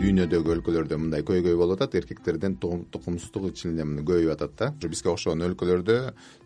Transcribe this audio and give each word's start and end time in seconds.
дүйнөдөгү 0.00 0.54
өлкөлөрдө 0.54 0.96
мындай 0.96 1.24
көйгөй 1.28 1.56
болуп 1.60 1.76
атат. 1.76 1.98
Эркектерден 2.00 2.54
тукумсуздук 2.60 3.50
ичинде 3.50 3.84
көбөйүп 3.84 4.32
атат 4.32 4.54
да. 4.56 4.68
Бизге 4.80 5.12
окшогон 5.12 5.44
өлкөлөрдө 5.50 5.96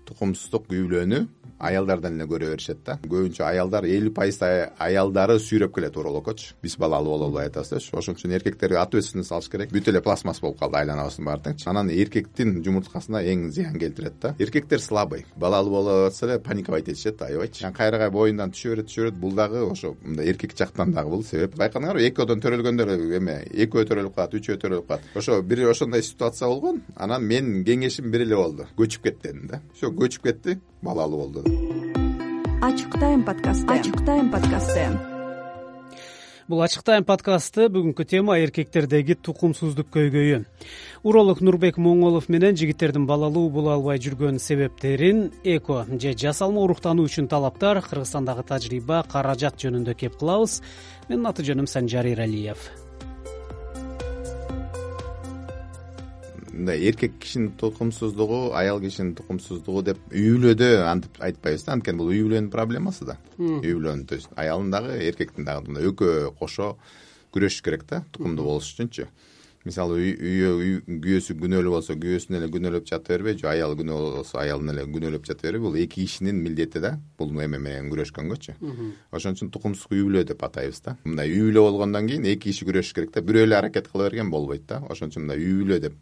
тукумсуздук 0.09 0.71
үй 0.73 0.85
бүлөнү 0.85 1.25
аялдардан 1.65 2.19
эле 2.19 2.27
көрө 2.29 2.51
беришет 2.53 2.83
да. 2.85 2.99
Көбүнчө 3.05 3.45
аялдар 3.47 3.87
элүү 3.89 4.13
пайыз 4.15 4.41
аялдары 4.43 5.39
сүйрөп 5.41 5.75
келет 5.77 5.97
урологкочу 5.97 6.57
биз 6.63 6.77
балалуу 6.81 7.15
бололу 7.15 7.39
деп 7.39 7.55
атабыз 7.55 7.71
дечи 7.73 7.95
ошон 7.97 8.19
үчүн 8.19 8.35
эркектер 8.37 8.75
ответственность 8.81 9.33
алыш 9.33 9.49
керек. 9.49 9.73
Бүт 9.73 9.89
эле 9.89 10.03
пластмасс 10.05 10.41
болуп 10.43 10.59
калды 10.61 10.81
айланабыздын 10.83 11.29
баары 11.29 11.45
теңчи 11.47 11.69
анан 11.71 11.91
эркектин 11.95 12.59
жумурткасына 12.65 13.23
эң 13.23 13.47
зыян 13.55 13.79
келтирет 13.79 14.19
да. 14.21 14.35
Эркектер 14.39 14.83
слабый. 14.83 15.25
Балалуу 15.37 15.77
болуп 15.79 16.09
атса 16.11 16.27
эле 16.27 16.39
паниковать 16.41 16.89
этишет 16.89 17.23
аябайчы. 17.23 17.65
Анан 17.65 17.77
кайра 17.77 17.99
кайра 17.99 18.11
боюндан 18.11 18.53
түшө 18.53 18.75
берет 18.75 18.91
түшө 18.91 19.07
берет. 19.07 19.21
Бул 19.21 19.33
дагы 19.33 19.65
ошо 19.65 19.95
мындай 20.03 20.29
эркек 20.33 20.57
жактан 20.59 20.93
дагы 20.93 21.11
бул 21.11 21.25
себеп. 21.25 21.57
Байкадыңарбы 21.61 22.05
экөөдөн 22.11 22.45
төрөлгөндөр 22.45 22.95
эме 23.21 23.39
экөө 23.65 23.87
төрөлүп 23.89 24.15
калат 24.19 24.35
үчөө 24.35 24.59
төрөлүп 24.65 24.89
калат. 24.89 25.09
Ошо 25.15 25.41
бир 25.43 25.65
ошондой 25.71 26.03
ситуация 26.03 26.49
болгон. 26.49 26.83
Анан 26.97 27.25
менин 27.25 27.65
кеңешим 27.65 28.11
бир 28.11 28.27
эле 28.27 28.37
болду. 28.37 28.67
Көчүп 28.77 29.03
кет 29.09 29.23
дедим 29.23 29.47
да. 29.49 29.63
Все 29.75 29.91
көчүп 29.99 30.29
кетти 30.29 30.59
балалуу 30.83 31.25
болду. 31.25 31.45
Ачык 32.65 33.01
тайм 33.01 33.25
подкасты 33.25 33.69
ачык 33.73 34.05
тайм 34.07 34.31
подкасты 34.33 34.87
бул 36.49 36.61
ачык 36.61 36.85
тайм 36.85 37.05
подкасты 37.09 37.71
бүгүнкү 37.73 38.05
тема 38.09 38.37
эркектердеги 38.43 39.17
тукумсуздук 39.17 39.89
көйгөйү 39.95 40.43
уролог 41.09 41.41
нурбек 41.41 41.79
моңолов 41.81 42.29
менен 42.29 42.57
жигиттердин 42.61 43.07
балалуу 43.09 43.49
боло 43.53 43.73
албай 43.79 44.01
жүргөн 44.01 44.39
себептерин 44.41 45.31
эко 45.43 45.85
же 45.89 46.13
жасалма 46.13 46.65
уруктануу 46.67 47.09
үчүн 47.09 47.29
талаптар 47.33 47.81
кыргызстандагы 47.89 48.45
тажрыйба 48.53 49.05
каражат 49.09 49.57
жөнүндө 49.61 49.97
кеп 49.97 50.19
кылабыз. 50.21 50.61
Менин 51.09 51.33
аты 51.33 51.45
жөнүм 51.49 51.69
санжар 51.71 52.13
эралиев 52.13 52.84
мындай 56.55 56.87
эркек 56.89 57.19
кишинин 57.21 57.53
тукумсуздугу 57.59 58.55
аял 58.55 58.81
кишинин 58.81 59.15
тукумсуздугу 59.19 59.83
деп 59.83 60.01
үй 60.13 60.31
бүлөдө 60.37 60.71
антип 60.87 61.19
айтпайбыз 61.19 61.67
да. 61.67 61.75
Анткени 61.77 62.01
бул 62.01 62.15
үй 62.15 62.23
бүлөнүн 62.23 62.51
проблемасы 62.55 63.09
да. 63.09 63.19
Үй 63.39 63.75
бүлөнүн 63.75 64.07
то 64.09 64.19
есть 64.19 64.31
аялдын 64.37 64.71
дагы 64.75 64.99
эркектин 65.11 65.45
дагы 65.45 65.69
мындай 65.69 65.91
экөө 65.91 66.35
кошо 66.39 66.75
күрөшүш 67.35 67.63
керек 67.67 67.89
да 67.91 68.05
тукумдуу 68.13 68.47
болуш 68.55 68.75
үчүнчү. 68.75 69.09
Мисалы 69.65 69.97
үйгө 69.97 70.99
күйөөсү 71.01 71.35
күнөөлүү 71.41 71.71
болсо 71.73 71.95
күйөөсүн 71.97 72.37
эле 72.37 72.51
күнөөлөп 72.53 72.85
жата 72.85 73.15
бербей 73.15 73.39
же 73.41 73.47
аялы 73.49 73.79
күнөөлүү 73.79 74.11
болсо 74.19 74.37
аялын 74.43 74.75
эле 74.75 74.85
күнөөлөп 74.93 75.25
жата 75.25 75.47
бербей 75.47 75.65
бул 75.65 75.79
эки 75.81 76.03
кишинин 76.03 76.43
милдети 76.45 76.83
да 76.85 76.99
бул 77.17 77.33
эме 77.41 77.57
менен 77.57 77.89
күрөшкөнгөчү 77.89 78.59
ошон 79.11 79.39
үчүн 79.39 79.49
тукумсуз 79.57 79.89
үй 79.89 80.05
бүлө 80.05 80.27
деп 80.29 80.45
атайбыз 80.45 80.83
да. 80.85 80.99
Мындай 81.09 81.33
үй 81.33 81.49
бүлө 81.49 81.65
болгондон 81.65 82.11
кийин 82.13 82.29
эки 82.29 82.51
киши 82.51 82.69
күрөшүш 82.69 82.93
керек 82.93 83.17
да. 83.17 83.25
Бирөө 83.25 83.49
эле 83.49 83.57
аракет 83.57 83.89
кыла 83.89 84.11
берген 84.11 84.29
болбойт 84.29 84.69
да. 84.69 84.83
Ошон 84.93 85.09
үчүн 85.09 85.25
мындай 85.25 85.41
үй 85.41 85.57
бүлө 85.63 85.81
деп 85.81 85.97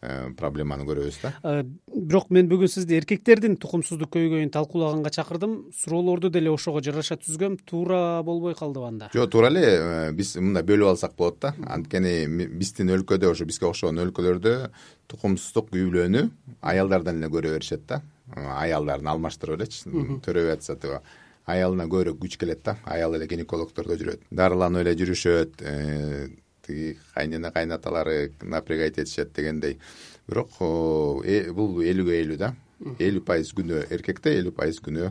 проблеманы 0.00 0.84
көрөбүз 0.86 1.16
да? 1.22 1.32
Э, 1.42 1.64
бирок 1.90 2.30
мен 2.30 2.46
бүгүн 2.50 2.70
сизди 2.70 2.94
эркектердин 3.00 3.56
тукумсуздук 3.58 4.12
көйгөйүн 4.14 4.52
талкуулаганга 4.54 5.10
чакырдым. 5.10 5.56
Суроолорду 5.74 6.30
деле 6.30 6.50
ошого 6.50 6.80
жараша 6.80 7.18
түзгөм. 7.18 7.58
Туура 7.66 8.22
болбой 8.22 8.54
калдыбы 8.54 8.86
анда 8.86 9.10
жок 9.14 9.30
туура 9.30 9.50
эле 9.50 9.64
э, 9.66 10.12
биз 10.12 10.36
мындай 10.36 10.62
бөлүп 10.62 10.92
алсак 10.94 11.16
болот 11.18 11.40
да. 11.42 11.54
Анткени 11.66 12.26
биздин 12.28 12.94
өлкөдө 12.94 13.32
ошо 13.32 13.44
бизге 13.44 13.66
окшогон 13.66 13.98
өлкөлөрдө 14.06 14.56
тукумсуздук 15.10 15.74
үй 15.74 15.88
бүлөнү 15.88 16.28
аялдардан 16.62 17.18
эле 17.18 17.32
көрө 17.34 17.56
беришет 17.56 17.88
да. 17.90 18.02
Аялдарын 18.36 19.14
алмаштырып 19.14 19.58
элечи. 19.58 19.88
Төрөбөй 20.22 20.54
атса 20.54 20.78
аялына 21.48 21.88
көбүрөөк 21.88 22.20
күч 22.20 22.36
келет 22.38 22.62
да. 22.62 22.76
Аял 22.84 23.14
эле 23.16 23.26
гинекологдордо 23.26 23.96
жүрөт. 23.96 24.26
Дарыланып 24.30 24.84
эле 24.84 24.92
жүрүшөт 25.00 25.64
тиги 26.68 26.96
кайнене 27.14 27.50
кайнаталары 27.50 28.32
напрягать 28.42 28.98
этишет 28.98 29.32
дегендей. 29.34 29.78
Бирок 30.28 30.54
э, 30.60 31.50
бул 31.52 31.80
элүүгө 31.82 32.20
элүү 32.22 32.38
да. 32.38 32.54
Элүү 33.02 33.24
пайыз 33.26 33.50
күнөө 33.58 33.88
эркекте 33.90 34.36
элүү 34.38 34.54
пайыз 34.54 34.78
күнөө 34.84 35.10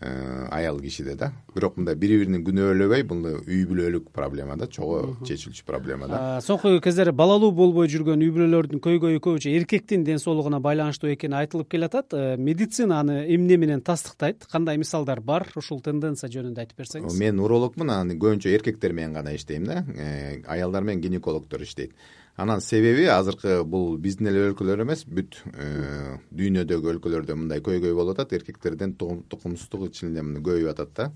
аял 0.00 0.78
кишиде 0.80 1.14
да. 1.14 1.32
Бирок 1.54 1.76
мындай 1.76 1.94
бири 1.94 2.18
бирин 2.22 2.42
күнөөлөбөй 2.46 3.04
бул 3.08 3.26
үй 3.44 3.64
бүлөлүк 3.68 4.10
проблема 4.14 4.56
да 4.56 4.66
чогуу 4.66 5.16
чечилчү 5.26 5.64
проблема 5.66 6.08
да. 6.08 6.20
Соңку 6.44 6.76
кездери 6.84 7.12
балалуу 7.14 7.52
болбой 7.54 7.88
жүргөн 7.92 8.24
үй 8.24 8.32
бүлөлөрдүн 8.34 8.82
көйгөйү 8.84 9.22
көбүнчө 9.24 9.52
эркектин 9.58 10.04
ден 10.06 10.18
соолугуна 10.22 10.60
байланыштуу 10.64 11.12
экени 11.12 11.38
айтылып 11.42 11.70
келатат. 11.70 12.12
Э, 12.12 12.36
медицина 12.36 13.00
аны 13.00 13.24
эмне 13.34 13.56
менен 13.56 13.80
тастыктайт. 13.80 14.46
Кандай 14.50 14.78
мисалдар 14.78 15.20
бар? 15.20 15.46
Ушул 15.56 15.80
тенденция 15.84 16.30
жөнүндө 16.32 16.64
айтып 16.64 16.82
берсеңиз. 16.82 17.18
Мен 17.20 17.40
урологмун 17.40 17.90
анан 17.90 18.18
көбүнчө 18.18 18.52
эркектер 18.54 18.92
менен 18.92 19.14
гана 19.20 19.34
иштейм 19.34 19.66
да. 19.70 19.84
Э, 19.96 20.42
аялдар 20.46 20.82
менен 20.82 21.00
гинекологдор 21.00 21.62
иштейт 21.62 21.94
анан 22.36 22.60
себеби 22.60 23.04
азыркы 23.06 23.62
бул 23.64 23.96
биздин 23.98 24.28
эле 24.30 24.48
өлкөлөр 24.48 24.82
эмес 24.82 25.04
бүт 25.06 25.38
э, 25.52 26.16
дүйнөдөгү 26.34 26.90
өлкөлөрдө 26.94 27.36
мындай 27.38 27.62
көйгөй 27.62 27.94
болуп 27.94 28.18
атат 28.18 28.34
эркектерден 28.40 28.96
тукумсуздук 28.98 29.86
ичинде 29.92 30.24
көбөйүп 30.24 30.72
атат 30.74 30.94
да. 30.98 31.12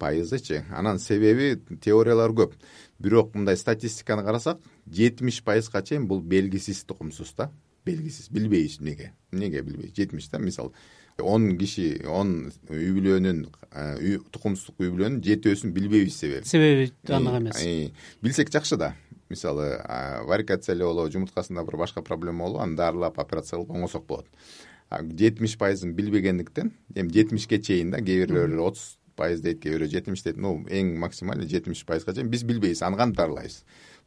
Пайызычы 0.00 0.62
анан 0.72 0.98
себеби 0.98 1.58
теориялар 1.80 2.32
көп. 2.32 2.54
Бирок 2.98 3.34
мындай 3.34 3.56
статистиканы 3.56 4.24
карасак 4.24 4.60
жетимиш 4.90 5.42
пайызга 5.44 5.82
чейин 5.82 6.08
бул 6.08 6.20
белгисиз 6.20 6.84
тукумсуз 6.84 7.32
да. 7.36 7.50
Белгисиз 7.84 8.28
билбейбиз 8.28 8.80
эмнеге 8.80 9.12
эмнеге 9.32 9.62
билбейбиз? 9.62 9.96
Жетимиш 9.96 10.28
да 10.28 10.38
мисалы 10.38 10.72
он 11.22 11.56
киши 11.58 12.02
он 12.10 12.50
үй 12.68 12.90
бүлөнүн 12.96 13.44
э, 13.70 14.18
тукумсуздук 14.34 14.80
үй 14.82 14.90
бүлөнүн 14.90 15.20
жетөөсүн 15.22 15.72
билбейбиз 15.72 16.16
себеби. 16.18 16.48
Себеби 16.48 16.90
анык 17.08 17.40
эмес. 17.40 17.92
билсек 18.20 18.50
жакшы 18.50 18.76
да 18.76 18.94
мисалы 19.34 19.68
варикация 20.30 20.74
эле 20.74 20.86
болобу 20.88 21.12
жумурткасында 21.12 21.64
бир 21.66 21.78
башка 21.82 22.02
проблема 22.02 22.46
болобу 22.46 22.64
аны 22.64 22.76
дарылап 22.80 23.18
операция 23.18 23.58
кылып 23.58 23.74
оңосок 23.74 24.06
болот. 24.06 24.26
Жетимиш 24.90 25.58
пайызын 25.58 25.94
билбегендиктен 25.94 26.72
эми 26.94 27.12
жетимишке 27.12 27.60
чейин 27.60 27.90
да 27.90 28.00
кээ 28.00 28.26
бирлөр 28.26 28.68
отуз 28.68 28.98
пайыз 29.16 29.42
дейт 29.42 29.60
кээ 29.62 29.76
бирөө 29.76 29.90
жетимиш 29.90 30.22
дейт 30.22 30.38
ну 30.38 30.60
эң 30.68 30.94
максимальный 31.02 31.48
жетимиш 31.50 31.84
пайызга 31.86 32.14
чейин 32.14 32.30
биз 32.30 32.44
билбейбиз 32.46 32.82
аны 32.82 32.96
кантип 32.96 33.18
дарылайбыз 33.18 33.64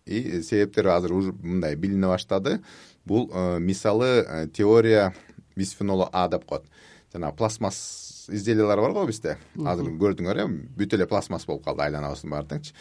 и 0.08 0.42
себептери 0.42 0.88
азыр 0.88 1.14
уже 1.14 1.34
мындай 1.34 1.76
билине 1.76 2.08
баштады. 2.08 2.62
Бул 3.06 3.30
э, 3.34 3.60
мисалы 3.60 4.26
э, 4.28 4.48
теория 4.48 5.14
бисфенол 5.56 6.10
а 6.12 6.28
деп 6.28 6.46
коет. 6.46 6.64
Жанагы 7.14 7.38
пластмасс 7.38 8.30
изделиялар 8.30 8.80
бар 8.80 8.92
го 8.92 9.06
бизде. 9.08 9.38
Азыр 9.66 9.92
көрдүңөр 9.92 10.42
э 10.44 10.48
бүт 10.48 10.94
эле 10.94 11.08
пластмасс 11.08 11.46
болуп 11.46 11.66
калды 11.66 11.84
айланабыздын 11.84 12.32
баары 12.32 12.48
теңчи 12.48 12.74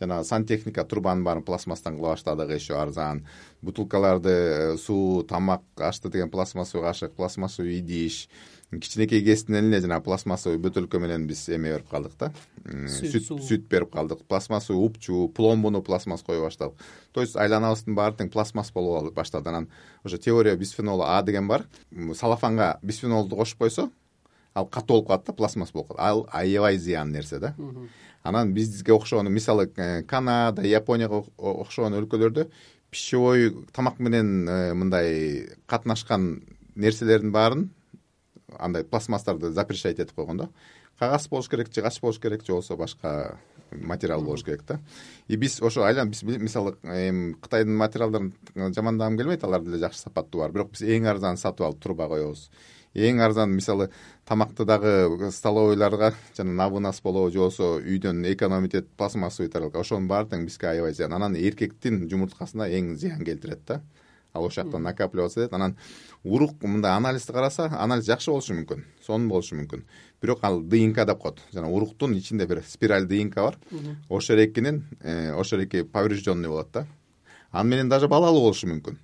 жанагы 0.00 0.24
сантехника 0.24 0.84
трубанын 0.84 1.24
баарын 1.24 1.44
пластмасстан 1.44 1.96
кыла 1.96 2.14
баштадык 2.14 2.50
еще 2.50 2.80
арзан. 2.80 3.26
Бутылкаларды 3.62 4.30
э, 4.30 4.76
суу 4.78 5.22
тамак 5.22 5.62
ашты 5.76 6.08
деген 6.08 6.30
пластмассовый 6.30 6.86
кашык 6.86 7.12
пластмассовый 7.12 7.78
идиш 7.78 8.28
кичинекей 8.72 9.22
кесиптен 9.24 9.68
эле 9.68 9.80
жанагы 9.80 10.04
пластмассовый 10.04 10.58
бөтөлкө 10.62 11.00
менен 11.02 11.26
биз 11.26 11.48
эме 11.48 11.74
берип 11.74 11.88
калдык 11.90 12.16
да. 12.18 12.32
Сүт 12.64 13.28
сүт 13.28 13.68
берип 13.68 13.92
калдык. 13.92 14.24
Пластмассовый 14.24 14.80
упчу 14.84 15.28
пломбуну 15.36 15.82
пластмасс 15.82 16.22
кое 16.22 16.40
баштадык. 16.40 16.78
То 17.12 17.20
есть 17.20 17.36
айланабыздын 17.36 17.94
баары 17.94 18.16
тең 18.16 18.30
пластмасс 18.30 18.72
болуп 18.72 19.14
баштады. 19.14 19.50
Анан 19.50 19.68
ошо 20.04 20.18
теория 20.18 20.56
бисфенол 20.56 21.02
а 21.02 21.22
деген 21.22 21.48
бар. 21.48 21.66
Салофанга 22.14 22.78
бисфенолду 22.82 23.36
кошуп 23.36 23.58
койсо 23.58 23.90
ал 24.54 24.66
катуу 24.66 24.96
болуп 24.96 25.06
калат 25.08 25.24
да 25.26 25.32
пластмасс 25.32 25.72
болуп 25.72 25.88
калат. 25.88 26.00
Ал 26.00 26.28
аябай 26.32 26.78
зыян 26.78 27.10
нерсе 27.12 27.38
да. 27.38 27.54
Анан 28.22 28.52
бизге 28.52 28.92
окшогон 28.92 29.32
мисалы 29.32 29.70
э, 29.76 30.02
канада 30.02 30.62
японияга 30.62 31.24
окшогон 31.38 31.94
өлкөлөрдө 31.94 32.50
пищевой 32.90 33.66
тамак 33.72 33.98
менен 33.98 34.48
э, 34.48 34.74
мындай 34.74 35.48
катнашкан 35.66 36.42
нерселердин 36.74 37.32
баарын 37.32 37.70
андай 38.58 38.84
пластмасстарды 38.84 39.50
запрещать 39.50 39.98
этип 39.98 40.14
койгон 40.14 40.36
да. 40.36 40.48
Кагаз 40.98 41.28
болуш 41.28 41.48
керек 41.48 41.72
же 41.72 41.82
кач 41.82 42.00
болуш 42.00 42.18
керек 42.18 42.44
же 42.44 42.52
болбосо 42.52 42.76
башка 42.76 43.38
материал 43.70 44.22
болуш 44.22 44.44
керек 44.44 44.64
да. 44.66 44.80
И 45.28 45.36
биз 45.36 45.62
ошо 45.62 45.86
биз 46.04 46.22
мисалы 46.22 46.76
эми 46.82 47.34
кытайдын 47.34 47.76
материалдарын 47.76 48.34
жамандагым 48.54 49.16
келбейт 49.16 49.44
алар 49.44 49.62
деле 49.62 49.78
жакшы 49.78 50.00
сапаттуу 50.00 50.42
бар. 50.42 50.52
Бирок 50.52 50.72
биз 50.72 50.82
эң 50.82 51.08
арзанын 51.08 51.38
сатып 51.38 51.66
алып 51.66 51.80
труба 51.80 52.08
коебуз. 52.08 52.50
Эң 52.94 53.20
арзан 53.22 53.54
мисалы 53.54 53.90
тамакты 54.30 54.64
дагы 54.64 55.32
столовойларга 55.32 56.14
жана 56.36 56.52
на 56.52 56.68
вынос 56.68 57.00
болобу 57.02 57.32
же 57.32 57.38
болбосо 57.38 57.80
үйдөн 57.82 58.22
экономить 58.32 58.76
этип 58.76 58.92
пластмассовый 58.96 59.50
тарелка 59.50 59.80
ошонун 59.80 60.06
баары 60.06 60.28
тең 60.30 60.44
бизге 60.46 60.68
аябай 60.70 60.94
зыян 60.94 61.16
анан 61.16 61.34
эркектин 61.34 62.04
жумурткасына 62.08 62.68
эң 62.70 62.94
зыян 62.94 63.24
келтирет 63.26 63.64
да. 63.66 63.80
Ал 64.32 64.46
ошол 64.46 64.62
жакта 64.62 64.78
накапливаться 64.78 65.40
этет 65.40 65.52
анан 65.52 65.76
урук 66.22 66.62
мындай 66.62 66.92
анализди 66.92 67.32
караса 67.32 67.66
анализ 67.74 68.06
жакшы 68.06 68.30
болушу 68.30 68.54
мүмкүн 68.54 68.84
сонун 69.02 69.28
болушу 69.28 69.58
мүмкүн. 69.58 69.82
Бирок 70.22 70.44
ал 70.44 70.62
днк 70.62 70.94
деп 70.94 71.18
коет. 71.18 71.42
Жана 71.52 71.66
уруктун 71.66 72.14
ичинде 72.14 72.46
бир 72.46 72.62
спираль 72.68 73.08
днк 73.08 73.34
бар. 73.34 73.58
Ошол 74.08 74.38
э, 74.38 75.32
ошол 75.34 75.64
эки 75.64 75.82
поврежденный 75.82 76.48
болот 76.48 76.68
да. 76.72 76.86
Аны 77.50 77.70
менен 77.70 77.88
даже 77.88 78.06
балалуу 78.06 78.42
болушу 78.42 78.68
мүмкүн 78.68 78.96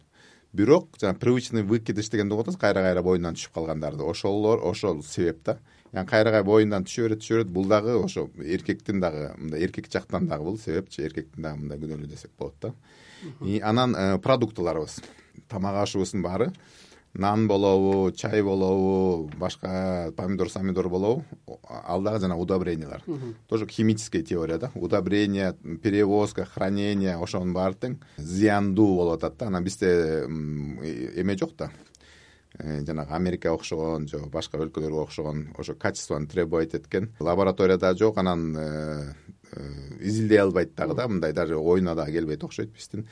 бирок 0.56 0.96
жанаг 1.00 1.18
привычный 1.20 1.62
выкидыш 1.62 2.08
дегенди 2.08 2.32
угуп 2.32 2.46
атасыз 2.46 2.60
кайра 2.60 2.82
кайра 2.86 3.02
боюнан 3.04 3.36
түшүп 3.36 3.52
калгандарды 3.58 4.04
ошолор 4.08 4.62
ошол 4.64 5.02
себеп 5.04 5.42
да. 5.44 5.58
Анан 5.92 6.06
кайра 6.06 6.32
кайра 6.32 6.44
боюндан 6.44 6.86
түшө 6.88 7.04
берет 7.04 7.20
түшө 7.20 7.34
берет 7.34 7.52
бул 7.52 7.68
дагы 7.68 7.96
ошо 8.00 8.28
эркектин 8.40 9.00
дагы 9.00 9.28
мындай 9.36 9.66
эркек 9.66 9.90
жактан 9.92 10.28
дагы 10.28 10.44
бул 10.48 10.58
себепчи. 10.58 11.04
Эркектин 11.04 11.42
дагы 11.42 11.60
мындай 11.60 11.78
күнөөлүү 11.82 12.08
десек 12.08 12.32
болот 12.38 12.56
да. 12.62 12.72
И 13.44 13.60
анан 13.60 13.94
э, 13.94 14.18
продуктыларыбыз 14.18 15.00
тамак 15.48 15.82
ашыбыздын 15.82 16.22
баары 16.22 16.52
нан 17.18 17.48
болобу 17.48 18.12
чай 18.12 18.42
болобу 18.42 19.30
башка 19.38 20.12
помидор 20.16 20.50
самидор 20.50 20.88
болобу. 20.88 21.24
Ал 21.68 22.02
дагы 22.02 22.20
жанагы 22.20 22.42
удобрениялар 22.42 23.02
тоже 23.48 23.66
химический 23.66 24.22
теория 24.22 24.58
да? 24.58 24.70
Удобрение 24.74 25.54
перевозка 25.82 26.44
хранение 26.44 27.16
ошонун 27.16 27.52
баары 27.52 27.74
тең 27.74 27.98
зыяндуу 28.16 28.96
болуп 28.96 29.14
атат 29.14 29.38
да. 29.38 29.46
Анан 29.46 29.64
бизде 29.64 30.24
эме 30.26 31.36
жок 31.36 31.56
да. 31.56 31.70
Э, 32.58 32.84
жанагы 32.84 33.14
америкага 33.14 33.54
окшогон 33.54 34.08
же 34.08 34.18
башка 34.32 34.58
өлкөлөргө 34.58 35.02
окшогон 35.02 35.48
ошо 35.58 35.74
качествону 35.74 36.26
требовать 36.26 36.74
эткен. 36.74 37.14
Лабораторияда 37.20 37.96
жок 37.96 38.18
анан 38.18 38.56
э, 38.56 39.14
э, 39.52 39.60
изилдей 40.00 40.40
албайт 40.40 40.74
дагы 40.74 40.94
да. 40.94 41.08
Мындай 41.08 41.32
даже 41.32 41.56
оюна 41.56 41.94
дагы 41.94 42.12
келбейт 42.12 42.44
окшойт 42.44 42.70
биздин 42.70 43.08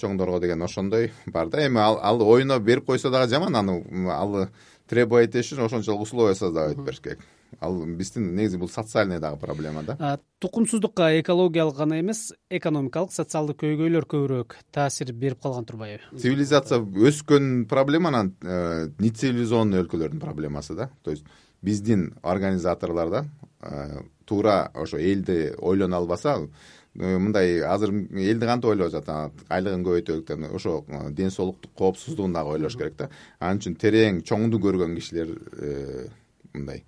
чоңдорго 0.00 0.40
деген 0.40 0.62
ошондой 0.62 1.12
бар 1.26 1.48
да. 1.48 1.66
Эми 1.66 1.78
ал 1.78 2.22
оюна 2.22 2.58
берип 2.58 2.86
койсо 2.86 3.10
дагы 3.10 3.30
жаман 3.30 3.56
аны 3.56 3.82
ал 4.10 4.48
требовать 4.88 5.30
этиш 5.30 5.52
үчүн 5.52 5.66
ошончолук 5.66 6.02
условия 6.02 6.34
создавать 6.34 6.76
бериш 6.76 7.00
керек. 7.00 7.20
Ал 7.60 7.84
биздин 7.86 8.34
негизи 8.34 8.58
бул 8.58 8.68
социальный 8.68 9.18
дагы 9.18 9.38
проблема 9.38 9.82
да. 9.82 10.18
Тукумсуздукка 10.40 11.20
экологиялык 11.20 11.76
гана 11.76 12.00
эмес 12.00 12.32
экономикалык 12.50 13.12
социалдык 13.12 13.62
көйгөйлөр 13.62 14.04
көбүрөөк 14.04 14.56
таасир 14.72 15.12
берип 15.12 15.40
калган 15.42 15.64
турбайбы? 15.64 16.02
Цивилизация 16.18 16.80
өскөн 16.80 17.66
проблема 17.68 18.10
анан 18.10 18.34
э, 18.42 18.90
нецивилизованный 18.98 19.84
өлкөлөрдүн 19.84 20.20
проблемасы 20.20 20.74
да. 20.74 20.90
То 21.02 21.12
есть 21.12 21.24
биздин 21.62 22.18
организаторлор 22.22 23.10
да 23.10 23.24
э, 23.62 24.02
туура 24.24 24.70
ошо 24.74 24.98
элди 24.98 25.54
ойлоно 25.58 25.96
албаса 25.96 26.48
мындай 26.94 27.60
азыр 27.66 27.90
элди 27.92 28.46
кантип 28.46 28.70
ойлоп 28.70 28.94
атат 28.94 29.44
айлыгын 29.48 29.84
көбөйтөлүк 29.86 30.26
деп 30.28 30.54
ошо 30.54 30.84
э, 30.88 31.10
ден 31.10 31.30
соолуктук 31.30 31.72
коопсуздугун 31.74 32.32
дагы 32.32 32.54
ойлош 32.54 32.76
керек 32.76 32.96
да. 32.96 33.10
Ал 33.40 33.58
үчүн 33.58 33.74
терең 33.80 34.22
чоңду 34.22 34.60
көргөн 34.62 34.94
кишилер 34.98 35.34
э, 35.58 36.06
мындай 36.52 36.84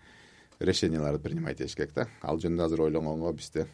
решенияларды 0.60 1.22
принимать 1.22 1.60
этиш 1.60 1.74
керек 1.74 1.94
да. 1.94 2.08
Ал 2.22 2.38
жөнүндө 2.38 2.68
азыр 2.68 2.86
ойлонгонго 2.86 3.32
бизде 3.32 3.66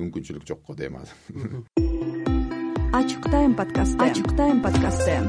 мүмкүнчүлүк 0.00 0.48
жок 0.48 0.64
го 0.66 0.74
дейм 0.74 1.02
азыр 1.02 1.86
ачык 2.96 3.26
тайм 3.30 3.54
подкасты. 3.54 4.00
Ачык 4.00 4.36
тайм 4.36 4.62
подкасты. 4.62 5.20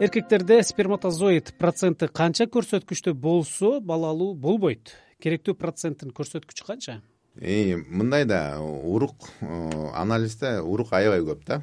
Эркектерде 0.00 0.62
сперматозоид 0.64 1.52
проценти 1.60 2.08
канча 2.08 2.46
көрсөткүчтө 2.48 3.12
болсо 3.12 3.80
бала 3.80 4.14
алуу 4.14 4.32
болбойт? 4.34 4.94
Керектүү 5.20 5.54
проценттин 5.60 6.14
көрсөткүчү 6.16 6.64
канча 6.66 7.02
мындай 7.36 8.24
да 8.24 8.60
урук 8.60 9.14
э, 9.40 9.90
анализде 9.94 10.60
урук 10.60 10.92
аябай 10.92 11.20
көп 11.20 11.44
да. 11.46 11.62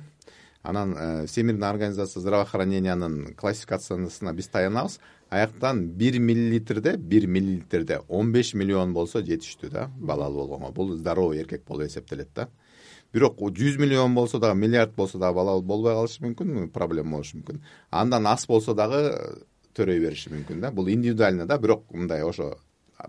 Анан 0.63 0.95
э, 0.97 1.25
всемирный 1.27 1.68
организация 1.68 2.21
здравоохранениянын 2.21 3.35
классификациясына 3.35 4.33
биз 4.33 4.47
таянабыз. 4.47 5.00
Аяктан 5.29 5.88
бир 5.88 6.19
миллилитрде 6.19 6.97
бир 6.97 7.25
миллилитрде 7.27 8.01
он 8.09 8.33
беш 8.33 8.53
миллион 8.53 8.94
болсо 8.94 9.21
жетиштүү 9.21 9.69
да 9.69 9.89
балалуу 9.95 10.47
болгонго. 10.47 10.73
Бул 10.73 10.97
здоровый 10.97 11.39
эркек 11.39 11.63
болуп 11.65 11.88
эсептелет 11.88 12.29
да. 12.35 12.50
Бирок 13.13 13.39
жүз 13.39 13.79
миллион 13.79 14.13
болсо 14.13 14.39
дагы 14.39 14.59
миллиард 14.59 14.94
болсо 14.95 15.18
дагы 15.18 15.35
балалуу 15.35 15.63
болбой 15.63 15.94
калышы 15.94 16.21
мүмкүн 16.25 16.69
проблема 16.71 17.18
болушу 17.18 17.38
мүмкүн. 17.38 17.63
Андан 17.91 18.27
аз 18.27 18.45
болсо 18.45 18.75
дагы 18.75 19.15
төрөй 19.73 20.00
бериши 20.03 20.29
мүмкүн 20.29 20.59
да. 20.59 20.71
Бул 20.71 20.89
индивидуально 20.89 21.45
да 21.45 21.57
бирок 21.57 21.85
мындай 21.91 22.23
ошо 22.23 22.57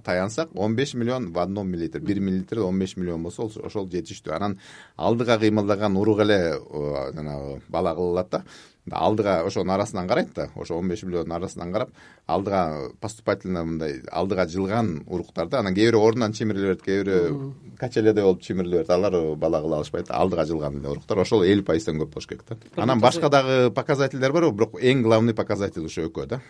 таянсак 0.04 0.50
он 0.54 0.76
беш 0.76 0.94
миллион 0.94 1.32
в 1.32 1.38
одном 1.38 1.68
миллилитр 1.68 2.00
бир 2.00 2.20
миллилитрде 2.20 2.62
он 2.62 2.78
беш 2.78 2.96
миллион 2.96 3.22
болсо 3.22 3.44
ошол 3.44 3.88
жетиштүү. 3.88 4.34
Анан 4.34 4.58
алдыга 4.96 5.38
кыймылдаган 5.38 5.96
урук 5.96 6.20
эле 6.20 6.58
жанагы 7.14 7.62
бала 7.68 7.94
кыла 7.94 8.10
алат 8.10 8.30
да 8.30 8.44
алдыга 8.90 9.44
ошонун 9.46 9.70
арасынан 9.70 10.08
карайт 10.08 10.34
да. 10.34 10.50
Ошо 10.56 10.76
он 10.78 10.88
беш 10.88 11.02
миллиондун 11.02 11.32
арасынан 11.32 11.72
карап 11.72 11.90
алдыга 12.26 12.90
поступательно 13.00 13.64
мындай 13.64 14.02
алдыга 14.10 14.46
жылган 14.48 15.04
уруктар 15.06 15.48
да. 15.48 15.60
Анан 15.60 15.74
кээ 15.74 15.90
бирөө 15.90 16.02
ордунан 16.02 16.32
чимириле 16.32 16.72
берет 16.72 16.82
кээ 16.82 17.04
бирөө 17.04 17.52
качеледе 17.78 18.22
болуп 18.22 18.42
чимириле 18.42 18.78
берет. 18.78 18.90
Алар 18.90 19.36
бала 19.36 19.60
кыла 19.60 19.76
алышпайт 19.76 20.10
алдыга 20.10 20.46
жылган 20.46 20.80
эле 20.80 20.88
уруктар 20.88 21.18
ошол 21.18 21.44
элүү 21.44 21.64
пайыздан 21.64 22.00
көп 22.00 22.14
болуш 22.14 22.26
керек 22.26 22.44
да. 22.48 22.56
Анан 22.76 23.00
башка 23.00 23.28
дагы 23.28 23.70
показательдер 23.70 24.32
бар 24.32 24.50
бирок 24.50 24.80
эң 24.80 25.02
главный 25.02 25.34
показатель 25.34 25.84
ушул 25.84 26.10
экөө 26.10 26.26
да 26.26 26.40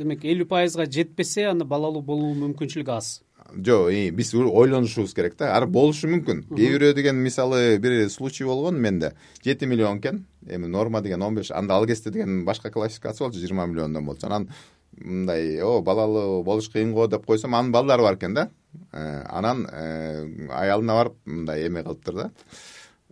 демек 0.00 0.24
элүү 0.24 0.48
пайызга 0.50 0.86
жетпесе 0.90 1.50
аны 1.50 1.66
балалуу 1.68 2.02
болуу 2.02 2.32
мүмкүнчүлүгү 2.40 2.96
аз. 2.96 3.20
Жок 3.50 3.90
биз 4.16 4.32
ойлонушубуз 4.34 5.14
керек 5.14 5.36
да. 5.38 5.52
Ар 5.56 5.66
болушу 5.66 6.08
мүмкүн. 6.10 6.44
Кээ 6.50 6.74
бирөө 6.76 6.94
деген 6.96 7.22
мисалы 7.22 7.78
бир 7.82 8.08
случай 8.10 8.46
болгон 8.46 8.78
менде. 8.80 9.12
Жети 9.44 9.66
миллион 9.66 9.98
экен 9.98 10.24
эми 10.46 10.66
норма 10.66 11.00
деген 11.02 11.22
он 11.22 11.34
беш 11.34 11.50
анда 11.50 11.74
ал 11.74 11.86
кезде 11.86 12.10
деген 12.10 12.44
башка 12.44 12.70
классификация 12.70 13.26
болчу 13.26 13.40
жыйырма 13.40 13.66
миллиондон 13.66 14.04
болчу 14.04 14.26
анан 14.26 14.48
мындай 14.96 15.60
о 15.62 15.80
балалуу 15.82 16.42
болуш 16.42 16.70
кыйын 16.70 16.92
го 16.92 17.06
деп 17.08 17.26
койсом 17.26 17.54
анын 17.54 17.72
балдары 17.72 18.02
бар 18.02 18.14
экен 18.14 18.34
да. 18.34 18.50
Э, 18.92 19.22
анан 19.28 19.66
э, 19.66 20.48
аялына 20.50 20.94
барып 20.94 21.16
мындай 21.24 21.66
эме 21.66 21.82
кылыптыр 21.82 22.14
да 22.14 22.30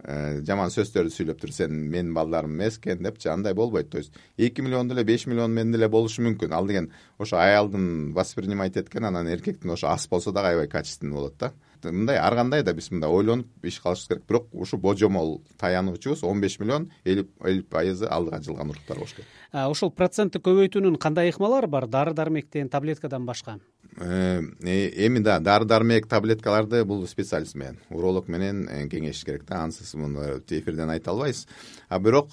жаман 0.05 0.71
сөздөрдү 0.71 1.11
сүйлөптүр 1.11 1.53
сен 1.53 1.75
менин 1.91 2.13
балдарым 2.15 2.55
эмес 2.55 2.79
экен 2.79 3.03
депчи 3.03 3.29
андай 3.29 3.55
болбойт. 3.55 3.91
То 3.91 3.99
есть 3.99 4.13
эки 4.37 4.61
миллион 4.61 4.89
деле 4.89 5.05
беш 5.05 5.27
миллион 5.27 5.53
менен 5.53 5.73
деле 5.73 5.89
болушу 5.89 6.23
мүмкүн. 6.23 6.53
Ал 6.53 6.67
деген 6.67 6.93
ошо 7.19 7.37
аялдын 7.37 8.13
воспринимать 8.13 8.77
эткен 8.77 9.05
анан 9.05 9.29
эркектин 9.29 9.71
ошо 9.71 9.89
аз 9.89 10.09
болсо 10.09 10.33
дагы 10.33 10.49
аябай 10.49 10.69
качественный 10.69 11.15
болот 11.15 11.37
да. 11.39 11.53
Мындай 11.83 12.17
ар 12.17 12.35
кандай 12.35 12.63
да 12.63 12.73
биз 12.75 12.91
мындай 12.91 13.11
ойлонуп 13.11 13.47
иш 13.63 13.81
кылышыбыз 13.81 14.09
керек. 14.09 14.27
Бирок 14.29 14.49
ушу 14.53 14.79
божомол 14.79 15.43
таянуучубуз 15.59 16.23
он 16.25 16.41
беш 16.41 16.59
миллион 16.59 16.91
элүү 17.05 17.63
пайызы 17.71 18.07
алдыга 18.07 18.43
жылган 18.43 18.71
уруктар 18.71 18.97
болуш 18.99 19.15
керек. 19.15 19.29
Ошол 19.53 19.91
процентти 19.91 20.39
көбөйтүүнүн 20.39 20.99
кандай 20.99 21.31
ыкмалары 21.31 21.67
бар? 21.67 21.87
Дары 21.87 22.13
дармектен 22.15 22.69
таблеткадан 22.69 23.25
башка. 23.27 23.59
Э, 23.59 23.59
э, 23.59 23.78
эми 23.99 25.19
да 25.19 25.39
дары 25.41 25.65
дармек 25.65 26.07
таблеткаларды 26.07 26.85
бул 26.85 27.07
специалист 27.09 27.55
менен 27.55 27.79
уролог 27.91 28.29
менен 28.29 28.69
э, 28.69 28.87
кеңешиш 28.87 29.25
керек 29.25 29.45
да 29.45 29.65
ансыз 29.65 29.95
муну 29.95 30.39
эфирден 30.49 30.91
айта 30.91 31.11
албайбыз. 31.11 31.47
А 31.89 31.99
бирок 31.99 32.31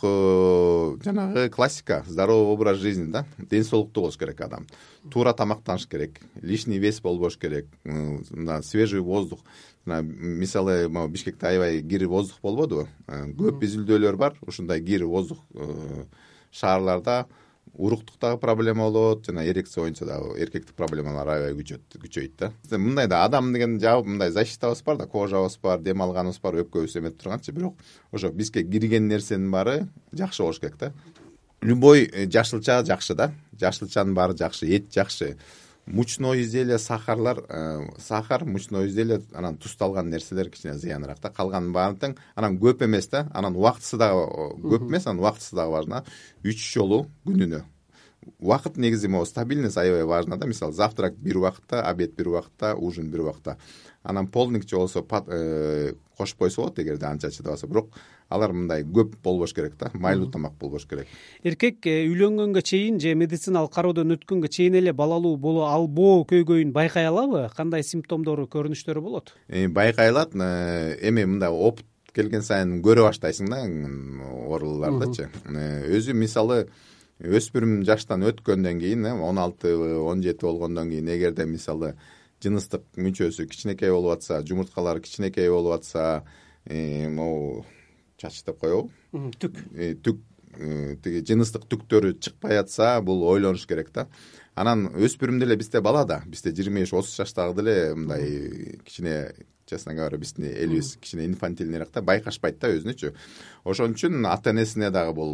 жанагы 1.03 1.50
классика 1.50 2.03
здоровый 2.07 2.53
образ 2.53 2.77
жизни 2.77 3.12
да 3.12 3.25
ден 3.38 3.63
соолуктуу 3.63 4.03
болуш 4.03 4.17
керек 4.17 4.41
адам. 4.41 4.67
Туура 5.12 5.33
тамактаныш 5.33 5.88
керек 5.88 6.19
лишний 6.41 6.77
вес 6.77 7.01
болбош 7.01 7.38
керек 7.38 7.65
мына 7.83 8.62
свежий 8.62 9.00
воздух. 9.00 9.39
Мисалы 9.85 10.88
могу 10.88 11.13
бишкекте 11.13 11.47
аябай 11.47 11.81
кир 11.81 12.07
воздух 12.07 12.38
болбодубу. 12.41 12.88
Көп 13.07 13.63
изилдөөлөр 13.63 14.15
бар 14.15 14.38
ушундай 14.45 14.81
кир 14.81 15.06
воздух 15.06 15.39
шаарларда 16.51 17.25
уруктук 17.74 18.19
дагы 18.19 18.39
проблема 18.39 18.84
болот 18.84 19.25
жана 19.25 19.45
эрекция 19.45 19.81
боюнча 19.84 20.05
дагы 20.05 20.38
эркектик 20.39 20.75
проблемалар 20.75 21.27
аябай 21.27 21.63
күчөйт 21.63 22.38
да. 22.39 22.51
Мындай 22.77 23.07
да 23.07 23.24
адам 23.25 23.51
деген 23.53 23.79
жабы 23.79 24.07
мындай 24.07 24.31
защитабыз 24.31 24.81
бар 24.84 24.98
да 24.98 25.07
кожабыз 25.07 25.57
бар 25.62 25.79
дем 25.79 26.01
алганыбыз 26.01 26.39
бар 26.39 26.62
өпкөбүз 26.63 26.98
эметип 27.00 27.22
турганчы 27.22 27.51
бирок 27.51 27.75
ошо 28.12 28.31
бизге 28.31 28.63
кирген 28.63 29.07
нерсенин 29.07 29.51
баары 29.51 29.88
жакшы 30.12 30.43
болуш 30.43 30.60
керек 30.60 30.77
да. 30.77 30.93
Любой 31.62 32.03
э, 32.03 32.29
жашылча 32.29 32.84
жакшы 32.86 33.15
да. 33.15 33.31
Жашылчанын 33.60 34.13
баары 34.13 34.38
жакшы 34.38 34.67
эт 34.69 34.93
жакшы 34.93 35.38
мучной 35.86 36.42
изделие 36.42 36.80
сахарлар 36.80 37.44
э, 37.48 37.88
сахар 38.00 38.46
мучной 38.46 38.88
изделие 38.88 39.22
анан 39.34 39.58
туздалган 39.58 40.10
нерселер 40.10 40.50
кичине 40.50 40.74
зыяныраак 40.74 41.20
да. 41.22 41.30
Калганын 41.30 41.74
баары 41.74 41.96
тең 42.01 42.18
анан 42.36 42.58
көп 42.58 42.86
эмес 42.86 43.08
да. 43.08 43.27
Анан 43.34 43.56
убактысы 43.56 43.98
дагы 43.98 44.25
көп 44.63 44.89
эмес 44.89 45.06
анан 45.06 45.20
убактысы 45.20 45.56
дагы 45.56 45.72
важно 45.72 46.04
үч 46.44 46.60
жолу 46.74 47.06
күнүнө 47.25 47.63
убакыт 48.39 48.77
негизи 48.77 49.08
могу 49.08 49.25
стабильность 49.25 49.77
аябай 49.77 50.03
важно 50.03 50.38
да. 50.38 50.48
Мисалы 50.48 50.74
завтрак 50.74 51.17
бир 51.17 51.38
убакытта 51.38 51.82
обед 51.82 52.15
бир 52.15 52.29
убакытта 52.29 52.75
ужин 52.75 53.10
бир 53.10 53.22
убакытта. 53.22 53.58
Анан 54.03 54.27
полдникче 54.27 54.75
болсо 54.75 55.05
э, 55.27 55.94
кошуп 56.17 56.38
койсо 56.38 56.62
болот 56.62 56.79
эгерде 56.79 57.05
анча 57.05 57.32
чыдап 57.32 57.53
алса. 57.53 57.67
Бирок 57.67 57.89
алар 58.29 58.53
мындай 58.53 58.84
көп 58.84 59.15
болбош 59.24 59.53
керек 59.53 59.77
да. 59.79 59.89
Майлуу 59.94 60.29
тамак 60.32 60.53
болбош 60.60 60.86
керек. 60.86 61.08
Эркек 61.44 61.86
э, 61.88 62.05
үйлөнгөнгө 62.05 62.62
чейин 62.62 63.00
же 63.00 63.15
медициналык 63.15 63.74
кароодон 63.74 64.13
өткөнгө 64.17 64.50
чейин 64.50 64.75
эле 64.75 64.94
балалуу 64.94 65.38
боло 65.38 65.65
албоо 65.72 66.24
көйгөйүн 66.29 66.72
байкай 66.72 67.08
алабы? 67.08 67.50
Кандай 67.55 67.84
симптомдору 67.84 68.48
көрүнүштөрү 68.48 69.01
болот? 69.01 69.34
Э, 69.48 69.67
байкай 69.67 70.10
алат 70.10 70.36
эми 70.36 71.25
мындай 71.25 71.50
опыт 71.50 71.86
келген 72.15 72.46
сайын 72.46 72.79
көрө 72.86 73.10
баштайсың 73.10 73.50
да 73.51 73.62
оорулардычы 74.32 75.27
өзү 75.91 76.15
мисалы 76.15 76.65
өспүрүм 77.19 77.84
жаштан 77.88 78.25
өткөндөн 78.27 78.79
кийин 78.79 79.05
э 79.05 79.13
он 79.13 79.38
алтыбы 79.39 80.00
он 80.03 80.22
жети 80.24 80.45
болгондон 80.45 80.89
кийин 80.89 81.07
эгерде 81.07 81.45
мисалы 81.45 81.95
жыныстык 82.43 82.84
мүчөсү 82.98 83.48
кичинекей 83.48 83.91
болуп 83.91 84.17
атса 84.17 84.41
жумурткалары 84.43 85.01
кичинекей 85.01 85.50
болуп 85.50 85.79
атса 85.79 86.25
э, 86.65 87.07
могу 87.10 87.65
чач 88.17 88.43
деп 88.43 88.60
коебу 88.60 88.91
түк. 89.39 89.55
Э, 89.74 89.95
түк 89.95 90.19
э, 90.57 90.98
тиги 91.03 91.24
жыныстык 91.24 91.69
түктөрү 91.72 92.17
чыкпай 92.19 92.60
атса 92.60 93.00
бул 93.01 93.24
ойлонуш 93.24 93.65
керек 93.65 93.93
да. 93.93 94.07
Анан 94.55 94.88
өспүрүм 94.88 95.39
деле 95.39 95.55
бизде 95.55 95.81
бала 95.81 96.05
да 96.05 96.22
бизде 96.27 96.51
жыйырма 96.51 96.84
беш 96.84 96.93
отуз 96.93 97.15
жаштагы 97.15 97.55
деле 97.62 97.95
мындай 97.95 98.79
кичине 98.84 99.34
честно 99.65 99.93
говоря 99.93 100.17
биздин 100.17 100.45
элибиз 100.45 100.98
кичине 100.98 101.25
инфантильныйраак 101.25 101.91
да 101.93 102.01
байкашпайт 102.01 102.60
да 102.60 102.69
өзүнүчү. 102.69 103.13
Ошон 103.65 103.95
үчүн 103.95 104.25
ата 104.29 104.51
энесине 104.53 104.91
дагы 104.93 105.13
бул 105.17 105.34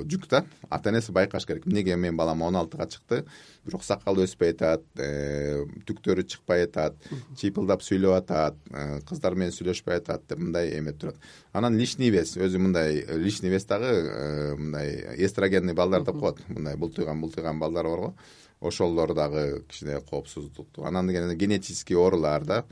э, 0.00 0.04
жүк 0.08 0.28
да. 0.30 0.44
Ата 0.70 0.90
энеси 0.90 1.12
байкаш 1.12 1.46
керек. 1.46 1.66
Эмнеге 1.66 1.96
менин 1.96 2.16
балам 2.16 2.42
он 2.42 2.56
алтыга 2.56 2.86
чыкты? 2.88 3.24
Бирок 3.66 3.84
сакалы 3.84 4.24
өспөй 4.24 4.54
атат 4.54 4.84
э, 4.96 5.66
түктөрү 5.84 6.24
чыкпай 6.24 6.64
атат 6.64 6.96
чыйпылдап 7.36 7.84
сүйлөп 7.84 8.16
атат 8.22 8.56
э, 8.70 9.00
кыздар 9.08 9.36
менен 9.36 9.52
сүйлөшпөй 9.52 10.00
атат 10.00 10.24
деп 10.28 10.40
мындай 10.40 10.72
эметип 10.78 11.00
турат. 11.00 11.18
Анан 11.52 11.76
лишний 11.76 12.10
вес 12.10 12.38
өзү 12.38 12.58
мындай 12.58 13.04
лишний 13.20 13.52
вес 13.52 13.68
дагы 13.68 14.56
мындай 14.56 15.16
эстрогенный 15.18 15.74
балдар 15.74 16.06
деп 16.08 16.18
коет. 16.20 16.40
Мындай 16.48 16.76
бултуйган 16.76 17.20
бултуйган 17.20 17.60
балдар 17.60 17.84
барго 17.84 18.14
ошолор 18.62 19.12
дагы 19.14 19.64
кичине 19.68 20.00
коопсуздукту 20.00 20.84
анан 20.86 21.10
генетический 21.10 21.96
оорулар 21.96 22.44
да 22.44 22.64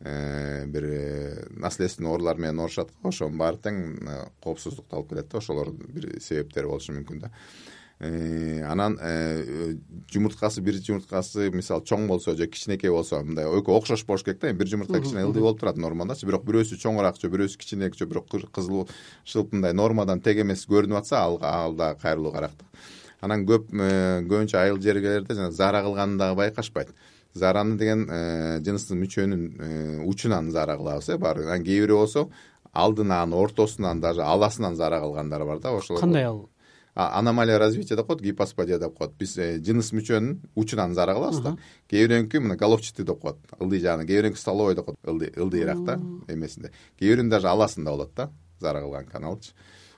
бир 0.00 0.84
э, 0.84 1.46
наследственный 1.50 2.10
оорулар 2.10 2.36
менен 2.36 2.58
оорушат 2.60 2.90
го 3.02 3.08
ошонун 3.08 3.38
баары 3.38 3.60
тең 3.62 3.78
э, 4.02 4.16
коопсуздукту 4.42 4.96
алып 4.96 5.12
келет 5.12 5.30
да 5.30 5.38
ошолордун 5.38 5.94
бир 5.94 6.20
себептери 6.20 6.66
болушу 6.66 6.92
мүмкүн 6.92 7.22
да. 7.24 7.30
Анан 8.68 8.98
жумурткасы 10.12 10.60
бир 10.60 10.76
жумурткасы 10.82 11.46
мисалы 11.54 11.86
чоң 11.86 12.08
болсо 12.10 12.34
же 12.36 12.48
кичинекей 12.50 12.90
болсо 12.90 13.22
мындай 13.22 13.46
экөө 13.46 13.78
окшош 13.78 14.02
болуш 14.04 14.24
керек 14.26 14.40
да 14.42 14.50
эми 14.50 14.58
бир 14.58 14.68
жумуртка 14.68 15.00
кичине 15.00 15.22
ылдый 15.22 15.40
болуп 15.40 15.60
турат 15.60 15.78
нормадачы 15.78 16.26
бирок 16.26 16.44
бирөөсү 16.44 16.76
чоңураак 16.82 17.22
же 17.22 17.30
бирөөсү 17.30 17.56
кичинеирээк 17.62 17.96
же 17.96 18.10
бирок 18.10 18.28
кызыл 18.28 18.88
шылып 19.24 19.54
мындай 19.54 19.72
нормадан 19.72 20.20
тең 20.20 20.42
эмес 20.42 20.66
көрүнүп 20.66 21.00
атса 21.00 21.22
ал 21.22 21.78
дагы 21.78 22.02
кайрылуугараак 22.02 22.58
да. 22.58 22.66
Анан 23.22 23.46
көп 23.48 23.70
көбүнчө 23.70 24.58
айыл 24.58 24.82
жерлерде 24.82 25.38
жана 25.38 25.52
заара 25.54 25.86
кылганын 25.86 26.18
дагы 26.18 26.42
байкашпайт 26.42 26.90
заараны 27.34 27.76
деген 27.78 28.06
э, 28.08 28.60
жыныстык 28.64 28.98
мүчөнүн 28.98 29.44
э, 29.58 30.00
учунан 30.06 30.50
заара 30.50 30.76
кылабыз 30.78 31.08
э 31.10 31.18
баары 31.18 31.46
анан 31.46 31.64
кээ 31.66 31.84
бирөө 31.84 31.98
болсо 31.98 32.28
алдынан 32.72 33.32
ортосунан 33.32 34.00
даже 34.00 34.22
аласынан 34.22 34.76
заара 34.76 35.00
кылгандар 35.00 35.44
бар 35.44 35.58
да 35.58 35.72
ошол 35.74 35.98
кандай 35.98 36.24
ал? 36.24 36.48
Аномалия 36.94 37.58
развития 37.58 37.96
деп 37.96 38.06
коет 38.06 38.22
гипосподия 38.22 38.78
деп 38.78 38.96
коет 38.96 39.16
биз 39.18 39.36
э, 39.38 39.58
жыныс 39.58 39.90
мүчөнүн 39.92 40.38
учунан 40.54 40.94
заара 40.94 41.14
кылабыз 41.14 41.40
да. 41.42 41.56
Кээ 41.90 42.06
бирөөнүкү 42.06 42.40
мына 42.40 42.56
головчатый 42.56 43.04
деп 43.04 43.18
коет 43.20 43.36
ылдый 43.58 43.80
жагынан. 43.82 44.06
Кээ 44.06 44.20
бирөөнүкү 44.20 44.38
столовой 44.38 44.76
деп 44.78 44.86
коет 44.86 44.98
ылдый 45.02 45.32
ылдыйраак 45.34 45.84
да 45.84 45.98
эмесинде. 46.28 46.70
Кээ 47.00 47.16
бирөөнүн 47.16 47.30
даже 47.30 47.50
аласында 47.50 47.90
болот 47.90 48.14
да 48.14 48.30
заара 48.60 48.80
кылган 48.80 49.10
каналчы. 49.10 49.52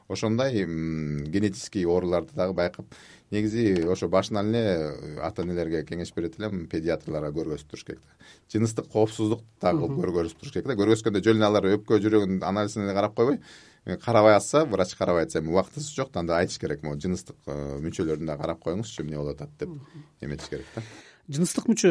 Ошондой 0.08 0.52
генетический 0.64 1.84
ооруларды 1.84 2.32
дагы 2.34 2.54
байкап 2.54 2.86
негизи 3.30 3.86
ошо 3.90 4.08
башынан 4.08 4.50
эле 4.50 4.62
э, 4.62 5.18
ата 5.22 5.42
энелерге 5.42 5.82
кеңеш 5.84 6.12
берет 6.14 6.38
элем 6.38 6.66
педиатрларга 6.70 7.32
көргөзүп 7.34 7.70
туруш 7.70 7.84
керек 7.84 8.02
да. 8.02 8.26
Жыныстык 8.52 8.88
коопсуздук 8.92 9.42
дагы 9.60 9.88
көргөзүп 9.90 10.42
туруш 10.42 10.52
керек 10.54 10.68
да. 10.70 10.76
Көргөзгөндө 10.78 11.24
жөн 11.24 11.40
эле 11.40 11.48
алар 11.48 11.70
өпкө 11.74 11.98
жүрөгүнүн 12.04 12.44
анализине 12.46 12.86
эле 12.86 12.94
карап 12.94 13.16
койбой. 13.18 13.40
Э, 13.84 13.96
карабай 13.96 14.36
атса 14.36 14.64
врач 14.64 14.94
карабай 14.94 15.26
атса 15.26 15.40
эми 15.40 15.50
убактысы 15.54 15.94
жок 15.94 16.12
да 16.12 16.20
анда 16.20 16.38
айтыш 16.38 16.58
керек. 16.58 16.82
Могу 16.82 17.00
жыныстык 17.00 17.36
э, 17.46 17.78
мүчөлөрүн 17.82 18.30
дагы 18.30 18.42
карап 18.42 18.62
коюңузчу 18.62 19.02
эмне 19.02 19.18
болуп 19.18 19.40
атат 19.40 19.58
деп 19.58 19.74
эметиш 20.20 20.48
керек 20.48 20.66
да 20.76 20.82
жыныстык 21.28 21.66
мүчө 21.70 21.90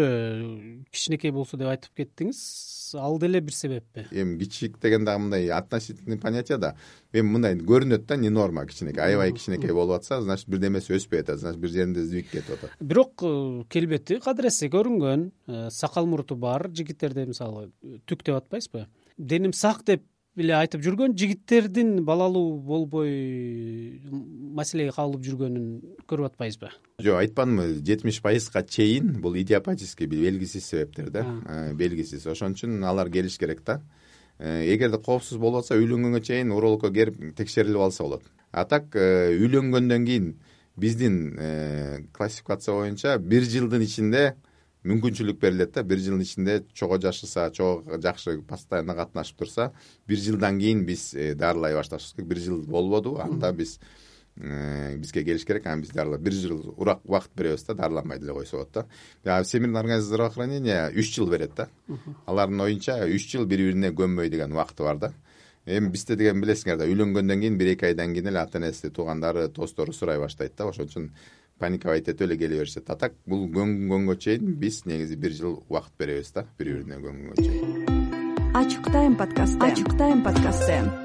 кичинекей 0.93 1.33
болсо 1.35 1.57
деп 1.59 1.69
айтып 1.71 1.99
кеттиңиз. 1.99 2.39
Ал 3.01 3.17
деле 3.19 3.41
бир 3.43 3.55
себеппи. 3.55 4.05
Эми 4.11 4.37
кичик 4.39 4.77
деген 4.81 5.05
дагы 5.05 5.23
мындай 5.25 5.49
относительный 5.51 6.17
понятие 6.17 6.57
да. 6.57 6.75
Эми 7.11 7.35
мындай 7.35 7.57
көрүнөт 7.59 8.05
да 8.07 8.15
не 8.15 8.29
норма 8.29 8.65
кичинекей 8.65 9.03
аябай 9.03 9.33
кичинекей 9.33 9.73
болуп 9.73 9.99
атса 9.99 10.21
значит 10.21 10.47
бирдемеси 10.49 10.95
өспөй 10.95 11.25
атат 11.25 11.39
значит 11.39 11.59
бир 11.59 11.69
жеринде 11.69 12.05
сдвиг 12.05 12.29
кетип 12.31 12.55
атат. 12.55 12.71
Бирок 12.79 13.23
э, 13.23 13.63
келбети 13.69 14.19
кадыресе 14.23 14.69
көрүнгөн 14.71 15.29
э, 15.47 15.69
сакал 15.71 16.07
муруту 16.07 16.35
бар 16.35 16.69
жигиттерде 16.71 17.25
мисалы 17.25 17.71
түк 18.07 18.23
деп 18.23 18.39
атпайсызбы? 18.39 18.87
Деним 19.17 19.53
сак 19.53 19.83
деп 19.83 20.03
эле 20.35 20.55
айтып 20.57 20.83
жүргөн 20.83 21.15
жигиттердин 21.17 22.03
балалуу 22.05 22.57
болбой 22.59 23.11
маселеге 24.55 24.91
кабылып 24.95 25.23
жүргөнүн 25.23 25.67
көрүп 26.09 26.31
атпайбызбы? 26.31 26.71
Жок 27.03 27.19
айтпадымбы 27.21 27.67
жетимиш 27.79 28.19
пайызга 28.23 28.63
чейин 28.67 29.13
бул 29.23 29.37
идиопатический 29.39 30.07
белгисиз 30.11 30.67
себептер 30.67 31.09
да. 31.09 31.25
Э, 31.47 31.73
белгисиз. 31.73 32.25
Ошон 32.27 32.55
үчүн 32.55 32.83
алар 32.83 33.09
келиш 33.11 33.37
керек 33.39 33.63
да. 33.65 33.79
Э, 34.37 34.65
эгерде 34.73 34.99
коопсуз 34.99 35.39
болуп 35.39 35.63
атса 35.63 35.79
үйлөнгөнгө 35.79 36.21
чейин 36.27 36.51
урологко 36.51 36.91
келип 36.91 37.35
текшерилип 37.37 37.87
алса 37.87 38.03
болот. 38.03 38.27
А 38.51 38.65
так 38.65 38.95
э, 38.95 39.31
үйлөнгөндөн 39.39 40.05
кийин 40.05 40.33
биздин 40.75 41.37
классификация 42.11 42.75
боюнча 42.75 43.17
бир 43.17 43.45
жылдын 43.47 43.85
ичинде 43.85 44.33
мүмкүнчүлүк 44.85 45.39
берилет 45.41 45.73
да 45.73 45.83
бир 45.83 45.99
жылдын 45.99 46.21
ичинде 46.21 46.55
чогуу 46.73 46.99
жашаса 47.01 47.49
чогуу 47.53 47.99
жакшы 48.01 48.37
постоянно 48.47 48.95
катнашып 48.95 49.39
турса 49.39 49.71
бир 50.07 50.19
жылдан 50.21 50.59
кийин 50.59 50.85
биз 50.85 51.13
э, 51.13 51.33
дарылай 51.35 51.73
башташыбыз 51.73 52.13
керек. 52.13 52.27
Бир 52.27 52.39
жыл 52.39 52.61
болбоду 52.61 53.17
анда 53.21 53.51
биз 53.53 53.79
э, 54.37 54.95
бизге 54.97 55.23
келиш 55.23 55.45
керек. 55.45 55.65
Анан 55.65 55.81
биз 55.81 55.89
дарылап 55.89 56.21
бир 56.21 56.33
жыл 56.33 56.75
убакыт 56.77 57.31
беребиз 57.35 57.63
да 57.63 57.73
дарыланбай 57.73 58.19
деле 58.19 58.33
койсо 58.33 58.57
болот 58.57 58.85
да. 59.23 59.43
Всемирный 59.43 59.79
организация 59.79 60.09
здравоохранения 60.09 60.91
үч 60.93 61.15
жыл 61.15 61.29
берет 61.29 61.55
да. 61.55 61.69
Алардын 62.25 62.61
оюнча 62.61 63.01
үч 63.05 63.31
жыл 63.31 63.45
бири 63.45 63.71
бирине 63.71 63.89
көнбөй 63.89 64.29
деген 64.29 64.51
убакыты 64.51 64.83
бар 64.83 64.97
да. 64.97 65.13
Эми 65.65 65.89
бизде 65.89 66.15
деген 66.15 66.43
билесиңер 66.43 66.77
да 66.77 66.85
үйлөнгөндөн 66.85 67.39
кийин 67.41 67.57
бир 67.57 67.71
эки 67.73 67.87
айдан 67.87 68.13
кийин 68.13 68.27
эле 68.29 68.37
ата 68.37 68.59
энеси 68.59 68.91
туугандары 68.93 69.47
достору 69.47 69.93
сурай 69.93 70.19
баштайт 70.19 70.53
да. 70.57 70.67
Ошон 70.69 70.85
үчүн 70.85 71.09
паниковать 71.59 72.07
этип 72.07 72.21
эле 72.21 72.37
келе 72.37 72.59
беришет. 72.59 72.89
А 72.89 72.95
так 72.95 73.13
бул 73.25 73.47
көнгөнгө 73.49 74.17
чейин 74.17 74.55
биз 74.59 74.85
негизи 74.85 75.15
бир 75.15 75.31
жыл 75.31 75.63
убакыт 75.69 75.93
беребиз 75.99 76.31
да 76.31 76.45
бири 76.57 76.73
бирине 76.81 76.99
көнгөнгө 76.99 77.35
чейин. 77.43 78.53
Ачык 78.55 78.91
тайм 78.91 79.15
подкасты. 79.15 79.59
Ачык 79.59 79.97
тайм 79.97 80.23
подкасты 80.23 81.04